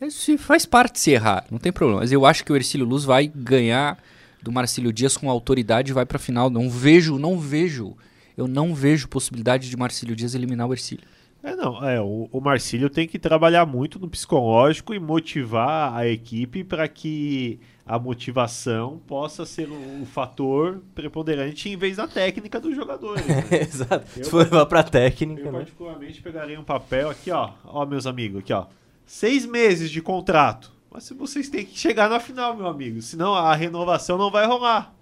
[0.00, 2.00] Isso faz parte se errar, não tem problema.
[2.00, 3.98] Mas eu acho que o Ercílio Luz vai ganhar
[4.40, 6.48] do Marcílio Dias com autoridade e vai pra final.
[6.50, 7.96] Não vejo, não vejo.
[8.36, 11.04] Eu não vejo possibilidade de Marcílio Dias eliminar o Ercílio.
[11.42, 11.84] É, não.
[11.84, 16.86] É, o, o Marcílio tem que trabalhar muito no psicológico e motivar a equipe para
[16.86, 23.26] que a motivação possa ser o, o fator preponderante em vez da técnica dos jogadores.
[23.26, 23.44] né?
[23.60, 24.06] Exato.
[24.16, 25.58] Eu- Se for levar pra técnica, Eu né?
[25.58, 27.50] particularmente pegaria um papel aqui, ó.
[27.64, 28.66] Ó, meus amigos, aqui, ó.
[29.04, 30.72] Seis meses de contrato.
[30.90, 33.02] Mas vocês têm que chegar na final, meu amigo.
[33.02, 34.94] Senão a renovação não vai rolar.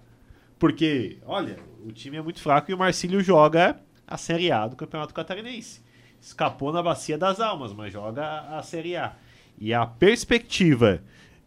[0.57, 4.75] Porque, olha, o time é muito fraco e o Marcílio joga a Série A do
[4.75, 5.80] Campeonato Catarinense.
[6.21, 9.13] Escapou na bacia das almas, mas joga a Série A.
[9.59, 11.01] E a perspectiva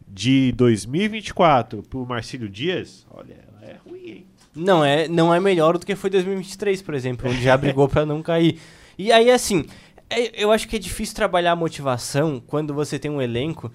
[0.06, 4.26] de 2024 pro Marcílio Dias, olha, ela é ruim, hein?
[4.54, 8.04] Não é, não é melhor do que foi 2023, por exemplo, onde já brigou pra
[8.04, 8.60] não cair.
[8.98, 9.64] E aí, assim,
[10.10, 13.72] é- eu acho que é difícil trabalhar a motivação quando você tem um elenco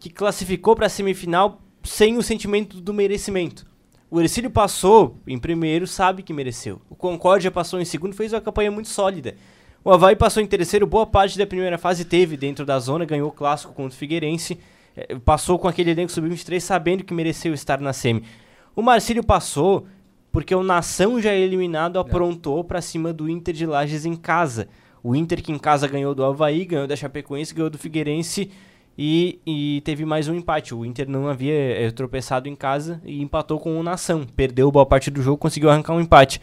[0.00, 3.66] que classificou pra semifinal sem o sentimento do merecimento.
[4.10, 6.80] O Ercílio passou em primeiro, sabe que mereceu.
[6.88, 9.34] O Concórdia passou em segundo, fez uma campanha muito sólida.
[9.84, 13.28] O Havaí passou em terceiro, boa parte da primeira fase teve dentro da zona, ganhou
[13.28, 14.58] o clássico contra o Figueirense.
[14.96, 18.22] é, passou com aquele elenco sub-23 sabendo que mereceu estar na semi.
[18.76, 19.86] O Marcílio passou
[20.30, 24.68] porque o Nação já eliminado aprontou pra cima do Inter de Lages em casa.
[25.02, 28.50] O Inter que em casa ganhou do Havaí, ganhou da Chapecoense, ganhou do Figueirense
[28.96, 30.74] e, e teve mais um empate.
[30.74, 34.24] O Inter não havia é, tropeçado em casa e empatou com o Nação.
[34.36, 36.40] Perdeu boa parte do jogo, conseguiu arrancar um empate.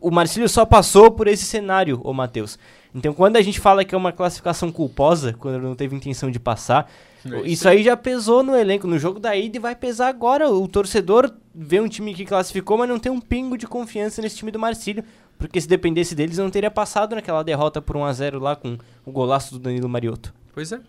[0.00, 2.58] O Marcílio só passou por esse cenário, ô Matheus.
[2.94, 6.40] Então, quando a gente fala que é uma classificação culposa, quando não teve intenção de
[6.40, 6.90] passar,
[7.26, 8.86] É isso aí já pesou no elenco.
[8.86, 10.48] No jogo da ida e vai pesar agora.
[10.50, 14.36] O torcedor vê um time que classificou, mas não tem um pingo de confiança nesse
[14.36, 15.04] time do Marcílio.
[15.38, 19.52] Porque se dependesse deles, não teria passado naquela derrota por 1x0 lá com o golaço
[19.52, 20.32] do Danilo Mariotto.
[20.54, 20.80] Pois é.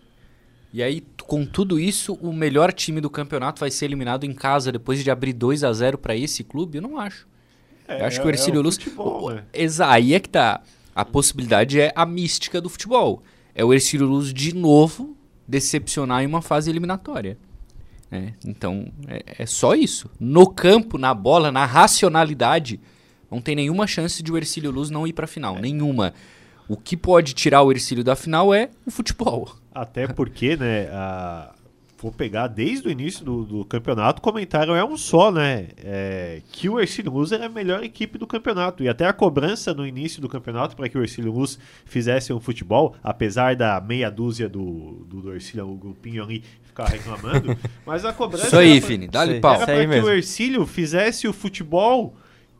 [0.72, 4.70] E aí, com tudo isso, o melhor time do campeonato vai ser eliminado em casa
[4.70, 6.78] depois de abrir 2 a 0 pra esse clube?
[6.78, 7.26] Eu não acho.
[7.88, 8.76] É, Eu acho que o Ercílio Luz.
[8.76, 9.44] futebol, o- né?
[9.86, 10.60] Aí é que tá.
[10.94, 13.22] A possibilidade é a mística do futebol.
[13.54, 17.38] É o Ercílio Luz de novo decepcionar em uma fase eliminatória.
[18.10, 18.34] né?
[18.44, 20.10] Então, é, é só isso.
[20.18, 22.80] No campo, na bola, na racionalidade,
[23.30, 25.56] não tem nenhuma chance de o Ercílio Luz não ir pra final.
[25.56, 26.14] Nenhuma.
[26.68, 29.50] O que pode tirar o Ercílio da final é o futebol.
[29.74, 31.54] Até porque, né, a...
[32.00, 35.68] vou pegar desde o início do, do campeonato, o comentário é um só, né?
[35.78, 38.84] É, que o Ercílio Luz era a melhor equipe do campeonato.
[38.84, 42.40] E até a cobrança no início do campeonato para que o Ercílio Luz fizesse um
[42.40, 47.56] futebol, apesar da meia dúzia do, do, do Ercílio, o grupinho ali, ficar reclamando.
[47.84, 48.46] mas a cobrança.
[48.46, 49.54] Isso aí, Fini, dá-lhe pau.
[49.54, 50.06] Era Isso aí para que mesmo.
[50.06, 52.14] o Ercílio fizesse o futebol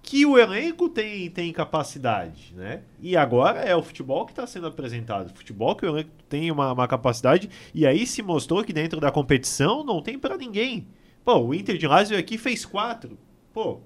[0.08, 2.80] que o elenco tem, tem capacidade, né?
[2.98, 5.36] E agora é o futebol que está sendo apresentado.
[5.36, 7.50] Futebol que o elenco tem uma, uma capacidade.
[7.74, 10.88] E aí se mostrou que dentro da competição não tem para ninguém.
[11.22, 13.18] Pô, o Inter de veio aqui fez quatro.
[13.52, 13.80] Pô,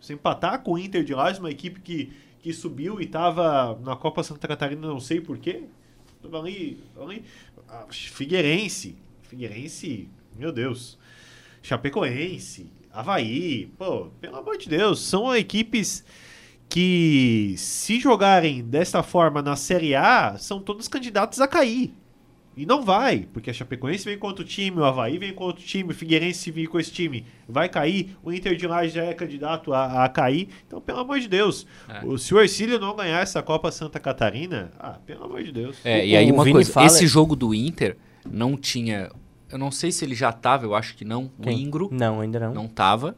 [0.00, 3.96] se empatar com o Inter de Lages, uma equipe que, que subiu e estava na
[3.96, 5.64] Copa Santa Catarina, não sei porquê.
[6.32, 7.24] Ali, ali.
[7.68, 8.96] Ah, Figueirense.
[9.22, 10.96] Figueirense, meu Deus.
[11.60, 16.04] Chapecoense, Havaí, pô, pelo amor de Deus, são equipes
[16.68, 21.94] que, se jogarem desta forma na Série A, são todos candidatos a cair.
[22.56, 25.64] E não vai, porque a Chapecoense vem com outro time, o Havaí vem com outro
[25.64, 29.14] time, o Figueirense vem com esse time, vai cair, o Inter de Lages já é
[29.14, 30.48] candidato a, a cair.
[30.66, 32.04] Então, pelo amor de Deus, É.
[32.04, 35.76] o, se o Ercílio não ganhar essa Copa Santa Catarina, ah, pelo amor de Deus.
[35.84, 37.96] É, O- e aí o uma Vini coisa, fala- esse jogo do Inter
[38.28, 39.08] não tinha,
[39.50, 41.62] eu não sei se ele já tava, eu acho que não, o Quem?
[41.62, 42.54] Ingro Não, ainda não.
[42.54, 43.16] não tava.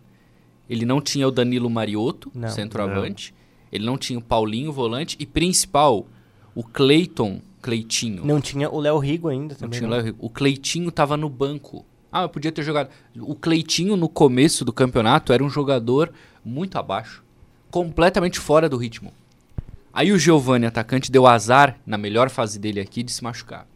[0.68, 2.48] Ele não tinha o Danilo Mariotto, Não.
[2.48, 3.34] centroavante.
[3.72, 5.16] Ele não tinha o Paulinho, volante.
[5.18, 6.06] E principal,
[6.54, 8.24] o Cleiton, Cleitinho.
[8.24, 9.78] Não tinha o Léo Rigo ainda Não também.
[9.78, 9.96] tinha não.
[9.96, 10.18] o Léo Rigo.
[10.20, 11.84] O Cleitinho tava no banco.
[12.12, 12.88] Ah, eu podia ter jogado.
[13.20, 16.12] O Cleitinho, no começo do campeonato, era um jogador
[16.44, 17.22] muito abaixo.
[17.70, 19.12] Completamente fora do ritmo.
[19.92, 23.66] Aí o Giovani, atacante, deu azar, na melhor fase dele aqui, de se machucar.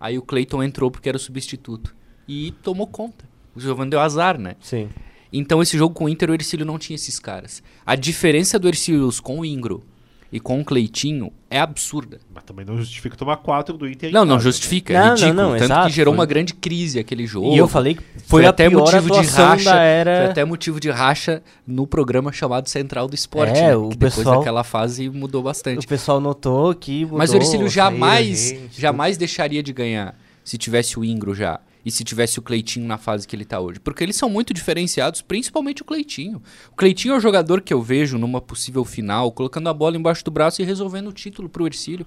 [0.00, 1.94] Aí o Cleiton entrou porque era o substituto.
[2.28, 3.24] E tomou conta.
[3.54, 4.54] O Giovani deu azar, né?
[4.60, 4.88] Sim.
[5.32, 7.62] Então esse jogo com o Inter, o Ercílio não tinha esses caras.
[7.84, 9.82] A diferença do Ercílio com o Ingro
[10.30, 12.18] e com o Cleitinho é absurda.
[12.34, 14.12] Mas também não justifica tomar quatro do Inter.
[14.12, 14.44] Não, não casa.
[14.44, 15.34] justifica, é Não, não, ridículo.
[15.34, 17.52] não, Tanto exato, que gerou foi- uma grande crise aquele jogo.
[17.54, 20.16] E eu falei que foi, foi, a até pior motivo de racha, era...
[20.16, 23.76] foi até motivo de racha no programa chamado Central do Esporte, É, né?
[23.76, 25.84] o que depois pessoal- daquela fase mudou bastante.
[25.84, 30.14] O pessoal notou que mudou, Mas o Ercílio jamais, gente, jamais deixaria de ganhar
[30.44, 31.60] se tivesse o Ingro já.
[31.84, 33.80] E se tivesse o Cleitinho na fase que ele tá hoje.
[33.80, 36.42] Porque eles são muito diferenciados, principalmente o Cleitinho.
[36.72, 40.24] O Cleitinho é o jogador que eu vejo numa possível final, colocando a bola embaixo
[40.24, 42.06] do braço e resolvendo o título pro Ercílio.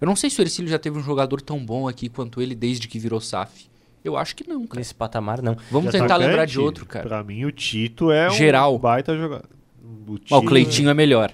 [0.00, 2.54] Eu não sei se o Ercílio já teve um jogador tão bom aqui quanto ele
[2.54, 3.66] desde que virou SAF.
[4.04, 4.80] Eu acho que não, cara.
[4.80, 5.56] Nesse patamar, não.
[5.70, 7.08] Vamos De tentar atacante, lembrar de outro, cara.
[7.08, 8.74] Pra mim, o Tito é Geral.
[8.74, 9.48] um baita jogador.
[10.06, 11.32] O, Ó, o Cleitinho é melhor.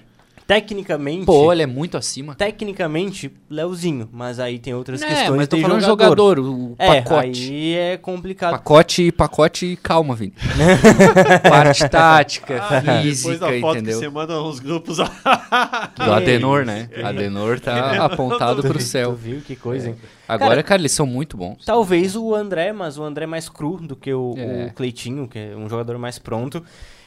[0.53, 1.25] Tecnicamente...
[1.25, 2.35] Pô, ele é muito acima.
[2.35, 4.09] Tecnicamente, Léozinho.
[4.11, 6.35] Mas aí tem outras É, questões mas tô de falando jogador.
[6.37, 7.49] jogador, o É, pacote.
[7.51, 8.51] aí é complicado.
[8.51, 10.33] Pacote, pacote, calma, Vini.
[11.49, 13.93] Parte tática, Ah, depois física, da foto entendeu?
[13.99, 14.97] que você manda nos grupos.
[14.97, 16.89] Do Adenor, né?
[16.93, 19.13] Que Adenor tá apontado pro Tu céu.
[19.13, 19.95] viu que coisa, hein?
[20.27, 21.63] Agora, cara, eles são muito bons.
[21.65, 24.65] Talvez o André, mas o André é mais cru do que o, É.
[24.69, 26.63] o Cleitinho, que é um jogador mais pronto.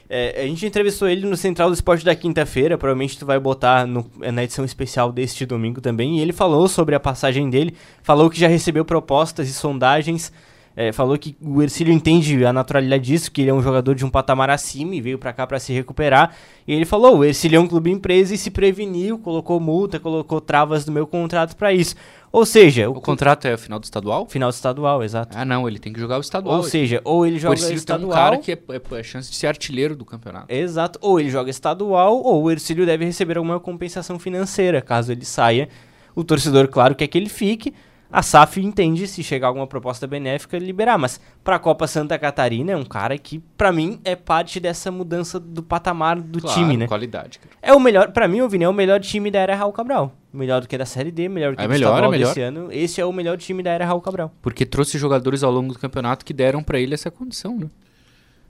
[0.08, 3.86] É, a gente entrevistou ele no Central do Esporte da quinta-feira, provavelmente tu vai botar
[3.86, 8.28] no- na edição especial deste domingo também, e ele falou sobre a passagem dele, falou
[8.28, 10.30] que já recebeu propostas e sondagens,
[10.76, 14.04] é, falou que o Ercílio entende a naturalidade disso, que ele é um jogador de
[14.04, 16.34] um patamar acima e veio pra cá pra se recuperar,
[16.66, 20.40] e ele falou, o Ercílio é um clube empresa e se preveniu, colocou multa, colocou
[20.40, 21.94] travas no meu contrato pra isso.
[22.32, 24.26] Ou seja, O o, contrato é o final do estadual?
[24.26, 25.36] final estadual, exato.
[25.38, 26.56] Ah, não, ele tem que jogar o estadual.
[26.56, 28.12] Ou seja, ou ele o joga Ercílio tem um estadual.
[28.12, 30.52] cara que é, é, é chance de ser artilheiro do campeonato.
[30.52, 35.24] Exato, ou ele joga estadual, ou o Ercílio deve receber alguma compensação financeira, caso ele
[35.24, 35.68] saia.
[36.16, 37.72] O torcedor, claro, quer que ele fique.
[38.16, 42.70] A SAF entende se chegar alguma proposta benéfica liberar, mas para a Copa Santa Catarina
[42.70, 46.76] é um cara que para mim é parte dessa mudança do patamar do Claro, time,
[46.76, 46.86] né?
[46.86, 47.40] qualidade.
[47.40, 47.50] cara.
[47.60, 50.12] É o melhor, para mim, o Vini é o melhor time da era Raul Cabral.
[50.32, 52.28] Melhor do que da Série D, melhor do que É do melhor, estadual é melhor.
[52.28, 52.68] desse ano.
[52.70, 54.32] Esse é o melhor time da era Raul Cabral.
[54.40, 57.66] Porque trouxe jogadores ao longo do campeonato que deram pra ele essa condição, né?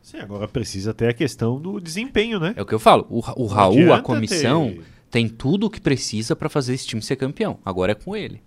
[0.02, 2.52] Sim, agora precisa ter a questão do desempenho, né?
[2.54, 3.06] É o que eu falo.
[3.08, 7.00] O, o Raul, a comissão, ter- tem tudo o que precisa pra fazer esse time
[7.00, 7.58] ser campeão.
[7.64, 8.42] Agora é com ele.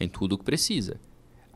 [0.00, 0.96] Tem tudo o que precisa.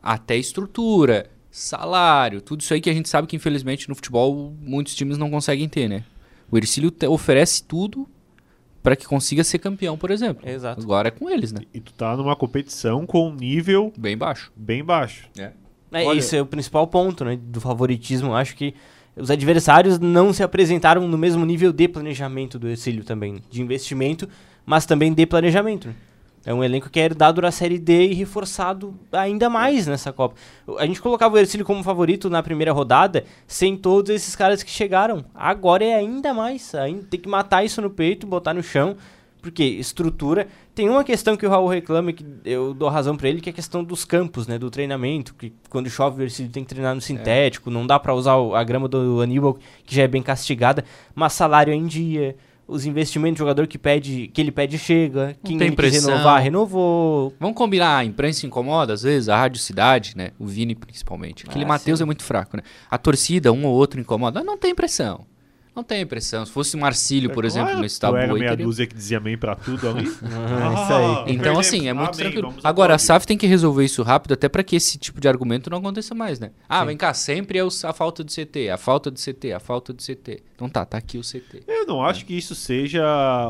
[0.03, 4.95] Até estrutura, salário, tudo isso aí que a gente sabe que infelizmente no futebol muitos
[4.95, 6.05] times não conseguem ter, né?
[6.51, 8.07] O Ercílio te- oferece tudo
[8.83, 10.47] pra que consiga ser campeão, por exemplo.
[10.47, 10.83] Exato.
[10.83, 11.61] Agora é com eles, né?
[11.73, 14.53] E tu tá numa competição com um nível Bem baixo.
[14.55, 15.27] bem baixo.
[15.39, 15.53] É.
[15.91, 18.29] É, Olha- Esse é o principal ponto né, do favoritismo.
[18.29, 18.75] Eu Acho que
[19.17, 24.29] os adversários não se apresentaram no mesmo nível de planejamento do Ercílio também, de investimento,
[24.67, 25.89] mas também de planejamento.
[26.47, 30.35] É um elenco que é herdado da Série D e reforçado ainda mais nessa Copa.
[30.79, 34.71] A gente colocava o Ercílio como favorito na primeira rodada, sem todos esses caras que
[34.71, 35.25] chegaram.
[35.35, 36.75] Agora é ainda mais.
[36.75, 38.97] Ainda tem que matar isso no peito, botar no chão.
[39.41, 40.49] Porque estrutura.
[40.75, 43.53] Tem uma questão que o Raul reclama, que eu dou razão pra ele, que é
[43.53, 44.59] a questão dos campos, né?
[44.59, 45.35] Do treinamento.
[45.35, 47.71] Que quando chove o Ercílio tem que treinar no sintético.
[47.71, 50.83] Não dá pra usar a grama do Aníbal, que já é bem castigada.
[51.15, 52.37] Mas salário é em dia.
[52.67, 55.37] Os investimentos do jogador que, pede, que ele pede chega.
[55.45, 56.11] Quem tem pressão.
[56.11, 57.35] renovar, renovou.
[57.39, 60.31] Vamos combinar, a imprensa incomoda às vezes, a Rádio Cidade, né?
[60.39, 61.45] O Vini principalmente.
[61.47, 62.63] Aquele Ah, Matheus é muito fraco, né?
[62.91, 64.43] A torcida, um ou outro incomoda.
[64.43, 65.27] Não tem pressão.
[65.75, 66.47] Não tem pressão.
[66.47, 68.95] Se fosse o Marcílio, por É exemplo, claro, no Estado era meia teria- dúzia que
[68.95, 70.05] dizia amém pra tudo ali.
[70.25, 71.35] Ah, isso aí.
[71.35, 72.55] Então, assim, é muito amém, tranquilo.
[72.63, 72.99] Agora, a.
[72.99, 76.15] SAF tem que resolver isso rápido, até para que esse tipo de argumento não aconteça
[76.15, 76.53] mais, né?
[76.69, 76.87] Ah, Sim.
[76.87, 79.93] vem cá, sempre é o- a falta de CT, a falta de CT, a falta
[79.93, 80.43] de CT.
[80.55, 81.65] Então tá, tá aqui o CT.
[81.67, 83.03] Eu não acho que isso seja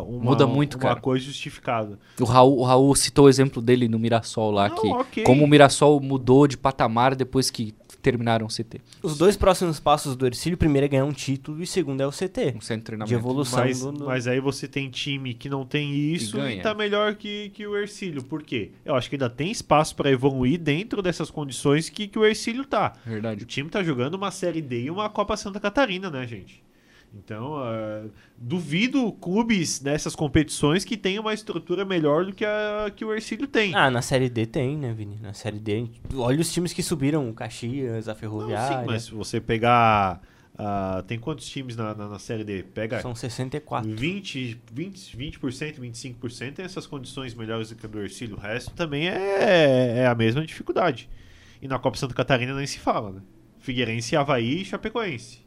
[0.09, 1.01] uma, Muda muito, uma cara.
[1.01, 1.99] coisa justificada.
[2.19, 5.25] O Raul, o Raul citou o exemplo dele no Mirassol lá, Não, que ok.
[5.25, 8.81] como o Mirassol mudou de patamar depois que terminaram o CT.
[9.03, 12.11] Os dois próximos passos do Ercílio, primeiro é ganhar um título e segundo é o
[12.13, 12.55] CT.
[12.57, 13.09] Um centro de treinamento.
[13.09, 16.59] De evolução Mas, do, do- mas aí você tem time que não tem isso E
[16.59, 18.23] e, tá melhor que, que o Ercílio.
[18.23, 18.71] Por quê?
[18.85, 22.65] Eu acho que ainda tem espaço pra evoluir dentro dessas condições que, que o Ercílio
[22.65, 22.93] tá.
[23.07, 23.45] O Verdade.
[23.47, 26.63] time tá jogando uma Série D e uma Copa Santa Catarina, né, gente?
[27.17, 28.05] Então, ah,
[28.37, 33.47] duvido clubes nessas competições que tenham uma estrutura melhor do que a que o Ercílio
[33.47, 33.75] tem.
[33.75, 35.19] Ah, na Série D tem, né, Vini?
[35.23, 35.87] Na Série D.
[36.15, 38.81] Olha os times que subiram, o Caxias, a Não, Ferroviária.
[38.81, 40.21] sim, mas se você pegar.
[40.59, 42.63] ah, tem quantos times na, na, na Série D?
[42.63, 43.89] Pega São 64.
[43.91, 48.37] 20, 20, 20%, 25% tem essas condições melhores do que a do Ercílio.
[48.37, 51.09] O resto também é, é a mesma dificuldade.
[51.63, 53.21] E na Copa Santa Catarina nem se fala, né?
[53.61, 55.44] Figueirense, Havaí e Chapecoense.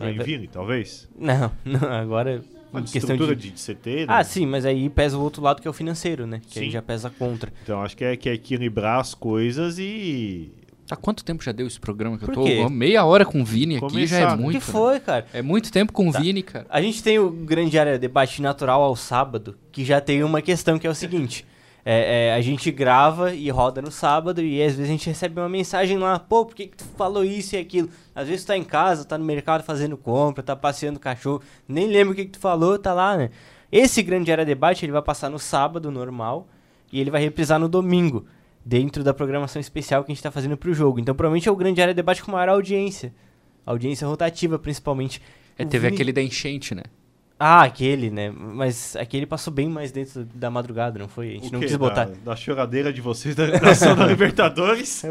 [0.00, 1.08] É, Joinville, talvez.
[1.18, 2.42] Não, não, agora.
[2.70, 3.50] Uma questão estrutura de...
[3.50, 4.06] de, de CT, né?
[4.08, 6.40] Ah, sim, mas aí pesa o outro lado que é o financeiro, né?
[6.46, 6.70] Que aí Sim.
[6.70, 7.50] já pesa contra.
[7.62, 10.52] Então acho que é, que é equilibrar as coisas e.
[10.90, 12.44] Há quanto tempo já deu esse programa que Por eu tô?
[12.44, 12.66] quê?
[12.70, 14.38] Meia hora com o Vini aqui já é Começar.
[14.38, 14.60] O muito.
[14.60, 14.72] que né?
[14.72, 15.26] foi, cara?
[15.34, 16.66] É muito tempo com o Vini, cara.
[16.70, 20.78] A gente tem o grande área debate natural ao sábado, que já tem uma questão
[20.78, 21.44] que é o seguinte.
[21.90, 25.40] É, é, a gente grava e roda no sábado e às vezes a gente recebe
[25.40, 27.88] uma mensagem lá, pô, por que, que tu falou isso e aquilo?
[28.14, 31.86] Às vezes tu tá em casa, tá no mercado fazendo compra, tá passeando cachorro, nem
[31.86, 33.30] lembra o que, que tu falou, tá lá, né?
[33.72, 36.46] Esse grande área debate ele vai passar no sábado normal
[36.92, 38.26] e ele vai reprisar no domingo,
[38.62, 41.00] dentro da programação especial que a gente tá fazendo pro jogo.
[41.00, 43.14] Então provavelmente é o grande área debate com maior audiência.
[43.64, 45.22] Audiência rotativa, principalmente.
[45.56, 46.82] É, teve Vini- aquele da enchente, né?
[47.38, 48.30] Ah, aquele, né?
[48.30, 51.28] Mas aquele passou bem mais dentro da madrugada, não foi?
[51.28, 51.66] A gente O não quê?
[51.66, 52.06] quis botar.
[52.06, 55.02] Da, da choradeira de vocês da da Libertadores.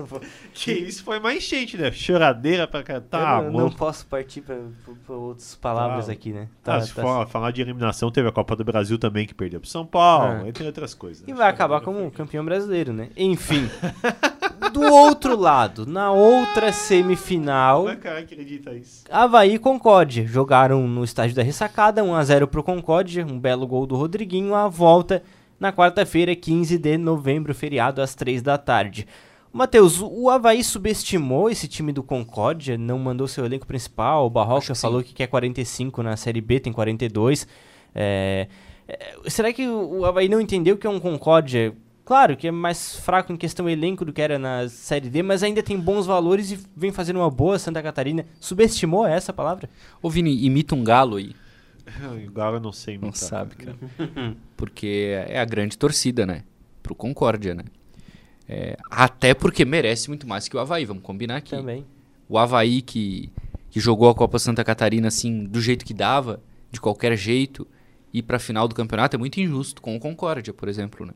[0.53, 1.91] que isso foi mais enchente, né?
[1.91, 2.99] Choradeira pra cá.
[2.99, 6.11] Tá, eu não, não posso partir pra, pra- pra outras palavras Tá.
[6.11, 6.47] aqui, né?
[6.65, 9.69] Ah, se for falar de eliminação, teve a Copa do Brasil também que perdeu pro
[9.69, 10.47] São Paulo, Ah.
[10.47, 11.23] entre outras coisas.
[11.27, 13.09] E vai acabar como campeão brasileiro, né?
[13.15, 13.69] Enfim.
[14.77, 19.03] Do outro lado, na outra semifinal, Como é que acredita isso?
[19.09, 23.95] Havaí e Concórdia jogaram no estádio da Ressacada, 1x0 pro Concórdia, um belo gol do
[23.95, 25.23] Rodriguinho, a volta
[25.59, 29.07] na quarta-feira, 15 de novembro, feriado às 3 da tarde.
[29.51, 34.67] Matheus, o Havaí subestimou esse time do Concórdia, não mandou seu elenco principal, o Barroca
[34.67, 37.47] que falou que quer 45 na Série B, tem 42.
[37.95, 38.47] É,
[38.87, 41.73] é, será que o o Havaí não entendeu que é um Concórdia?
[42.07, 45.43] Claro que é mais fraco em questão elenco do que era na Série D, mas
[45.43, 48.25] ainda tem bons valores e vem fazendo uma boa Santa Catarina.
[48.39, 49.69] Subestimou essa palavra?
[50.01, 51.35] Ô, Vini, imita um galo aí.
[52.25, 53.27] Agora eu não sei Não imitar.
[53.27, 53.75] sabe, cara.
[54.55, 56.45] Porque é a grande torcida, né?
[56.81, 57.65] Pro Concórdia, né?
[58.47, 61.51] É, até porque merece muito mais que o Havaí, vamos combinar aqui.
[61.57, 61.85] Também.
[62.29, 63.29] O Havaí que,
[63.69, 66.39] que jogou a Copa Santa Catarina assim, do jeito que dava,
[66.71, 67.67] de qualquer jeito,
[68.13, 71.11] ir pra final do campeonato é muito injusto com o Concórdia, por exemplo, né?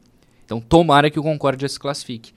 [0.51, 2.33] Então tomara que o Concórdia se classifique.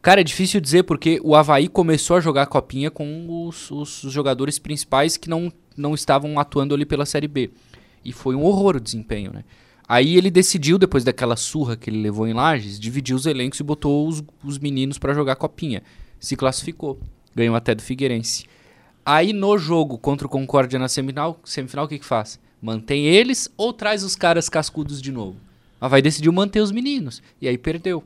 [0.00, 4.02] Cara, é difícil dizer porque o Havaí começou a jogar a copinha com os, os
[4.02, 7.50] jogadores principais que não, não estavam atuando ali pela Série B.
[8.04, 9.42] E foi um horror o desempenho, né?
[9.88, 13.64] Aí ele decidiu, depois daquela surra que ele levou em Lages, dividir os elencos e
[13.64, 15.82] botou os, os meninos para jogar a copinha.
[16.20, 17.00] Se classificou.
[17.34, 18.44] Ganhou até do Figueirense.
[19.04, 22.38] Aí no jogo contra o Concórdia na semifinal, semifinal o que que faz?
[22.62, 25.49] Mantém eles ou traz os caras cascudos de novo?
[25.80, 27.22] A Havaí decidiu manter os meninos.
[27.40, 28.04] E aí perdeu.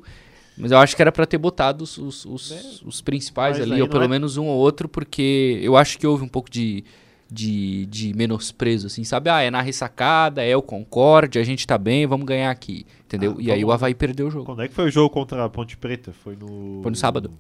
[0.57, 3.83] Mas eu acho que era pra ter botado os, os, os- os principais Mas ali,
[3.83, 6.85] ou pelo é- menos um ou outro, porque eu acho que houve um pouco de,
[7.29, 9.29] de, de menosprezo, assim, sabe?
[9.31, 13.35] Ah, é na ressacada, é o Concorde, a gente tá bem, vamos ganhar aqui, entendeu?
[13.37, 14.45] Ah, e aí o Havaí perdeu o jogo.
[14.45, 16.13] Quando é que foi o jogo contra a Ponte Preta?
[16.13, 16.81] Foi no.
[16.83, 17.33] Foi no sábado.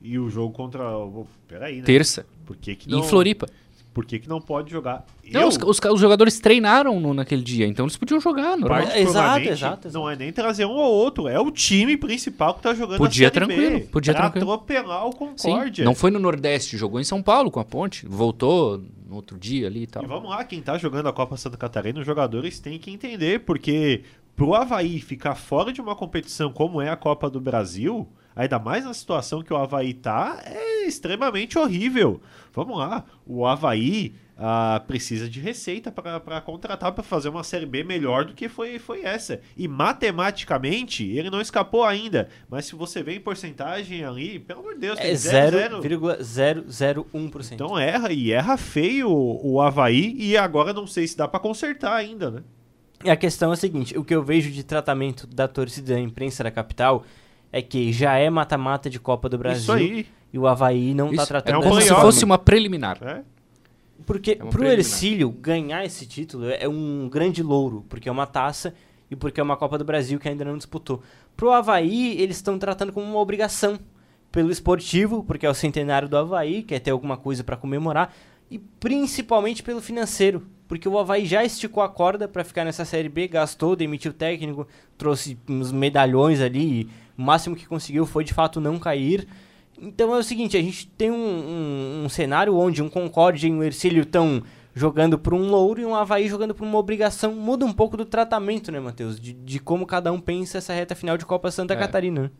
[0.00, 0.84] E o jogo contra.
[1.48, 1.82] Peraí, né?
[1.82, 3.02] Terça, Por que, que em não.
[3.02, 3.48] Floripa.
[3.92, 5.04] Por que, que não pode jogar?
[5.32, 8.82] Não, os, os, os jogadores treinaram no, naquele dia, então eles podiam jogar, normal.
[8.82, 12.62] particularmente, Exato, exato, Não é nem trazer um ou outro, é o time principal que
[12.62, 14.52] tá jogando Podia a Série tranquilo, B, podia tranquilo.
[14.52, 15.84] atropelar o Sim, Concórdia.
[15.84, 19.66] não foi no Nordeste, jogou em São Paulo com a ponte, voltou no outro dia
[19.66, 20.04] ali e tal.
[20.04, 23.40] E vamos lá, quem tá jogando a Copa Santa Catarina, os jogadores têm que entender,
[23.40, 24.02] porque
[24.36, 28.84] pro Havaí ficar fora de uma competição como é a Copa do Brasil, ainda mais
[28.84, 32.20] na situação que o Havaí tá, é extremamente horrível.
[32.52, 37.84] Vamos lá, o Havaí ah, precisa de receita para contratar para fazer uma Série B
[37.84, 39.40] melhor do que foi, foi essa.
[39.54, 44.74] E matematicamente, ele não escapou ainda, mas se você vê em porcentagem ali, pelo amor
[44.74, 45.82] de Deus, É tem zero, zero.
[45.82, 47.52] 0,001%.
[47.52, 51.38] Então erra, e erra feio o, o Havaí, e agora não sei se dá pra
[51.38, 52.42] consertar ainda, né?
[53.04, 56.00] E a questão é a seguinte: o que eu vejo de tratamento da torcida da
[56.00, 57.04] imprensa da capital
[57.52, 60.06] é que já é mata-mata de Copa do Brasil Isso aí.
[60.32, 62.98] e o Havaí não tá Isso, tratando é um como dessa se fosse uma preliminar.
[63.02, 63.22] É.
[64.06, 64.78] Porque É uma pro preliminar.
[64.78, 68.74] Ercílio ganhar esse título é um grande louro, porque é uma taça
[69.10, 71.02] e porque é uma Copa do Brasil que ainda não disputou.
[71.36, 73.78] Pro Havaí, eles estão tratando como uma obrigação.
[74.32, 78.14] Pelo esportivo, porque é o centenário do Havaí, quer ter alguma coisa para comemorar,
[78.48, 83.08] e principalmente pelo financeiro, porque o Havaí já esticou a corda para ficar nessa Série
[83.08, 86.88] B, gastou, demitiu o técnico, trouxe uns medalhões ali, e
[87.20, 89.28] o máximo que conseguiu foi de fato não cair.
[89.80, 93.52] Então é o seguinte, a gente tem um, um- um cenário onde um Concórdia e
[93.52, 94.42] um Ercílio estão
[94.74, 97.34] jogando por um louro e um Havaí jogando por uma obrigação.
[97.34, 99.20] Muda um pouco do tratamento, né, Matheus?
[99.20, 101.76] De, de como cada um pensa essa reta final de Copa Santa É.
[101.76, 102.32] Catarina.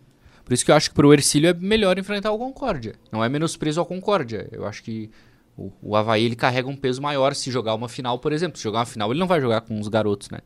[0.45, 2.95] Por isso que eu acho que pro Ercílio é melhor enfrentar o Concórdia.
[3.13, 4.49] Não é menosprezo ao Concórdia.
[4.53, 5.11] Eu acho que
[5.57, 8.57] o, o Havaí ele carrega um peso maior se jogar uma final, por exemplo.
[8.59, 10.39] Se jogar uma final, ele não vai jogar com os garotos, né?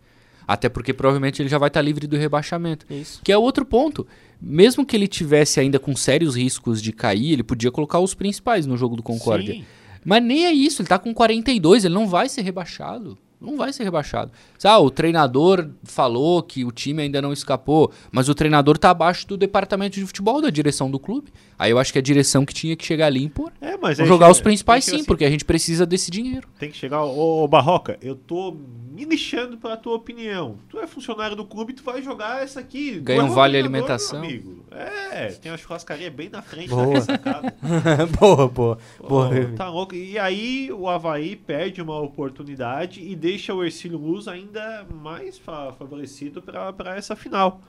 [0.46, 2.84] Até porque provavelmente ele já vai estar livre do rebaixamento.
[2.90, 3.20] Isso.
[3.24, 4.06] Que é outro ponto.
[4.40, 8.66] Mesmo que ele tivesse ainda com sérios riscos de cair, ele podia colocar os principais
[8.66, 9.54] no jogo do Concórdia.
[9.54, 9.64] Sim.
[10.04, 13.16] Mas nem é isso, ele tá com 42, ele não vai ser rebaixado.
[13.40, 14.30] Não vai ser rebaixado.
[14.62, 19.26] Ah, o treinador falou que o time ainda não escapou, mas o treinador tá abaixo
[19.28, 21.30] do departamento de futebol, da direção do clube.
[21.58, 23.52] Aí eu acho que a direção que tinha que chegar ali e impor.
[23.60, 26.48] É, mas jogar chega- os principais sim, assim, porque a gente precisa desse dinheiro.
[26.58, 28.56] Tem que chegar, ô, ô Barroca, eu tô
[28.94, 30.56] me lixando pela tua opinião.
[30.68, 33.00] Tu é funcionário do clube, tu vai jogar essa aqui.
[33.00, 34.18] Ganha é um vale treinador, alimentação.
[34.20, 34.64] amigo.
[34.70, 36.86] É, tem uma churrascaria bem na frente Boa.
[36.86, 37.54] da ressacada.
[38.20, 38.78] boa, boa.
[38.98, 39.30] Pô, boa.
[39.56, 39.94] tá louco.
[39.94, 45.72] E aí o Havaí perde uma oportunidade e deixa o Ercílio Luz ainda mais fa-
[45.72, 47.60] favorecido para essa final.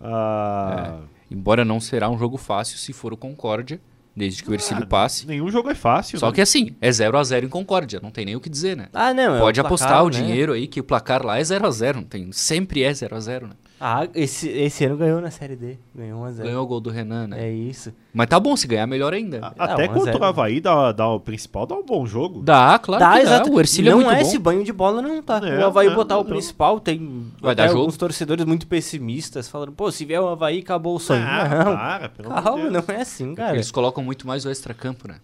[0.00, 3.80] Ah, Embora não será um jogo fácil se for o Concórdia,
[4.16, 5.26] desde que o Ercílio ah, passe.
[5.26, 6.18] Nenhum jogo é fácil.
[6.18, 6.34] Só né?
[6.34, 8.88] que assim, é 0 a 0 em Concórdia, não tem nem o que dizer, né?
[8.92, 9.36] Ah, não.
[9.36, 10.10] é Pode o placar, apostar o né?
[10.10, 13.16] dinheiro aí que o placar lá é 0 a 0 não tem, sempre é 0
[13.16, 13.54] a 0 né?
[13.80, 15.76] Ah, esse, esse ano ganhou na Série D.
[15.94, 16.42] Ganhou 1x0.
[16.44, 17.44] Ganhou o gol do Renan, né?
[17.46, 17.92] É isso.
[18.14, 19.40] Mas tá bom, se ganhar melhor ainda.
[19.44, 22.06] A- Ah, Até 1 contra 0, o Havaí, dá, dá, o principal dá um bom
[22.06, 22.40] jogo.
[22.40, 23.22] Dá, claro Dá, que dá.
[23.22, 23.52] exato.
[23.52, 24.22] O Ercílio não é muito bom.
[24.22, 25.40] esse banho de bola, não tá.
[25.40, 26.30] Não, o Havaí não, botar o não.
[26.30, 27.80] principal, tem Vai dar jogo?
[27.80, 31.24] alguns torcedores muito pessimistas falando, pô, se vier o Havaí, acabou o sonho.
[31.26, 32.72] Ah, não, para, pelo calma, Deus.
[32.88, 33.56] não é assim, Porque cara.
[33.56, 35.16] Eles colocam muito mais o extracampo, né?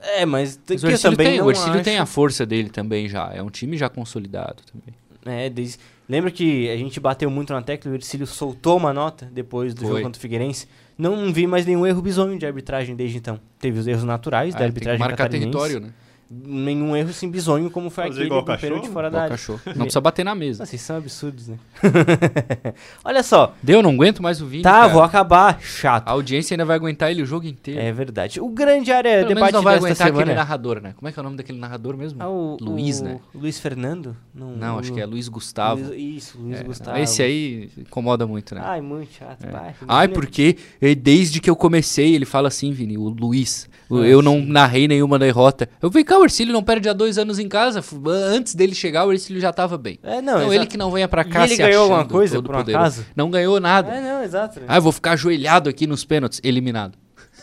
[0.00, 2.46] É, mas, tem Mas o Ercílio, também tem, não o Ercílio acho- tem a força
[2.46, 3.30] dele também já.
[3.34, 4.94] É um time já consolidado também.
[5.26, 5.78] É, desde...
[6.08, 9.80] Lembra que a gente bateu muito na tecla, o Ercílio soltou uma nota depois do
[9.82, 9.88] Foi.
[9.90, 10.66] jogo contra o Figueirense.
[10.96, 13.38] Não vi mais nenhum erro bizonho de arbitragem desde então.
[13.60, 15.50] Teve os erros naturais da Ah, tem que arbitragem marcar catarinense.
[15.52, 15.92] território, né?
[16.30, 18.72] Nenhum erro assim bizonho como foi Fazer aquele igual do cachorro?
[18.74, 19.30] pênalti fora da área.
[19.30, 19.60] cachorro.
[19.66, 20.66] Não precisa bater na mesa.
[20.66, 21.56] Vocês são absurdos, né?
[23.04, 24.62] Olha só, Deu, não aguento mais o Vini.
[24.62, 24.88] tá, cara.
[24.92, 25.58] vou acabar.
[25.62, 26.06] Chato.
[26.06, 27.80] A audiência ainda vai aguentar ele o jogo inteiro.
[27.80, 28.40] É verdade.
[28.40, 30.22] O grande área Pelo menos debate não vai desta aguentar semana.
[30.24, 30.92] aquele narrador, né?
[30.96, 32.22] Como é que é o nome daquele narrador mesmo?
[32.22, 33.20] Ah, o, Luiz, o- né?
[33.34, 34.14] Luiz Fernando?
[34.34, 35.82] Não, acho que é Luiz Gustavo.
[35.82, 36.98] Luiz- isso, Luiz É, Gustavo.
[36.98, 38.60] Esse aí incomoda muito, né?
[38.62, 39.44] Ai, muito chato.
[39.46, 39.50] É.
[39.50, 43.98] vai, Ai, porque eh, desde que eu comecei, ele fala assim, Vini, o Luiz, o-
[44.00, 45.66] Ah, eu não narrei nenhuma derrota.
[45.80, 47.82] Eu falei, cá, Não, o Ercílio não perde há dois anos em casa.
[48.30, 49.98] Antes dele chegar, o Ercílio já tava bem.
[50.02, 50.52] É, não, exato.
[50.54, 52.80] ele que não venha pra cá E ele ganhou alguma coisa, por um poderoso.
[53.00, 53.06] acaso?
[53.16, 53.90] Não ganhou nada.
[53.92, 54.60] É, não, exato.
[54.68, 56.40] Ah, eu vou ficar ajoelhado aqui nos pênaltis.
[56.44, 56.96] Eliminado.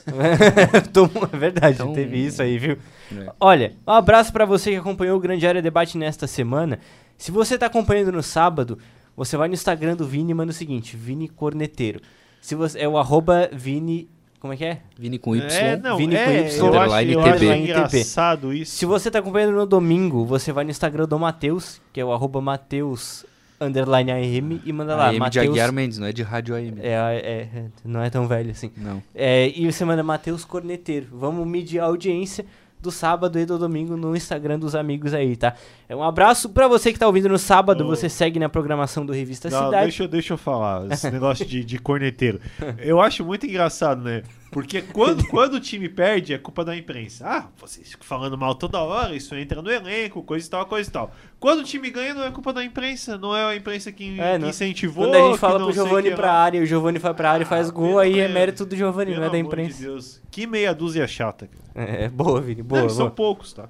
[1.33, 2.77] É verdade, Então- teve isso aí, viu?
[3.15, 3.31] É.
[3.39, 6.79] Olha, um abraço pra você que acompanhou o Grande Área Debate nesta semana.
[7.17, 8.77] Se você tá acompanhando no sábado,
[9.15, 12.01] você vai no Instagram do Vini e manda o seguinte, Vini Corneteiro.
[12.41, 14.09] Se você, é o arroba Vini...
[14.45, 14.77] Como é que é?
[14.95, 15.43] Vini com Y.
[15.51, 17.29] É, não, Vini com é, Y, eu acho, underline eu TB.
[17.29, 18.75] acho engraçado isso.
[18.75, 22.13] Se você tá acompanhando no domingo, você vai no Instagram do Matheus, que é o
[22.13, 23.25] arroba Mateus
[23.59, 25.47] underline AM e manda lá, AM de Mateus...
[25.47, 26.79] Aguiar Mendes, não é de Rádio AM.
[26.79, 28.69] É, é, é, não é tão velho assim.
[28.77, 29.01] Não.
[29.15, 31.07] É, e você manda Matheus Corneteiro.
[31.11, 32.45] Vamos medir a audiência
[32.79, 35.55] do sábado e do domingo no Instagram dos amigos aí, tá?
[35.87, 37.83] É um abraço pra você que tá ouvindo no sábado.
[37.83, 37.87] Ô.
[37.87, 39.83] Você segue na programação do Revista Não, Cidade.
[39.83, 42.39] deixa, eu- deixa eu falar, esse negócio de, de corneteiro.
[42.79, 44.23] Eu acho muito engraçado, né?
[44.51, 47.23] Porque quando, quando o time perde, é culpa da imprensa.
[47.27, 50.89] Ah, vocês ficam falando mal toda hora, isso entra no elenco, coisa e tal, coisa
[50.89, 51.11] e tal.
[51.39, 54.39] Quando o time ganha, não é culpa da imprensa, não é a imprensa que, É,
[54.39, 55.05] que incentivou.
[55.05, 56.39] Quando a gente fala pro que pra lá.
[56.39, 58.75] área e o Giovani vai pra área e faz Ah, gol, aí é mérito do
[58.75, 59.83] Giovani, não é da amor de imprensa.
[59.83, 60.21] Deus.
[60.31, 61.47] Que meia dúzia chata.
[61.75, 61.87] Cara.
[61.87, 62.81] É, boa, Vini, boa.
[62.81, 63.11] Não, são boa.
[63.11, 63.69] poucos, tá?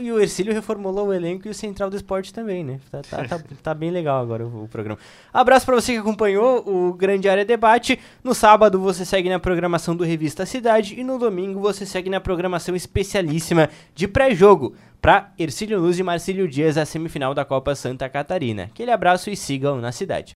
[0.00, 2.80] E o Ercílio reformulou o elenco e o Central do Esporte também, né?
[2.90, 4.98] Tá, tá, tá, tá bem legal agora o, o programa.
[5.32, 7.98] Abraço pra você que acompanhou o Grande Área Debate.
[8.22, 12.20] No sábado você segue na programação do Revista Cidade e no domingo você segue na
[12.20, 14.74] programação especialíssima de pré-jogo
[15.04, 18.64] pra Ercílio Luz e Marcílio Dias, a semifinal da Copa Santa Catarina.
[18.64, 20.32] Aquele abraço e sigam na cidade.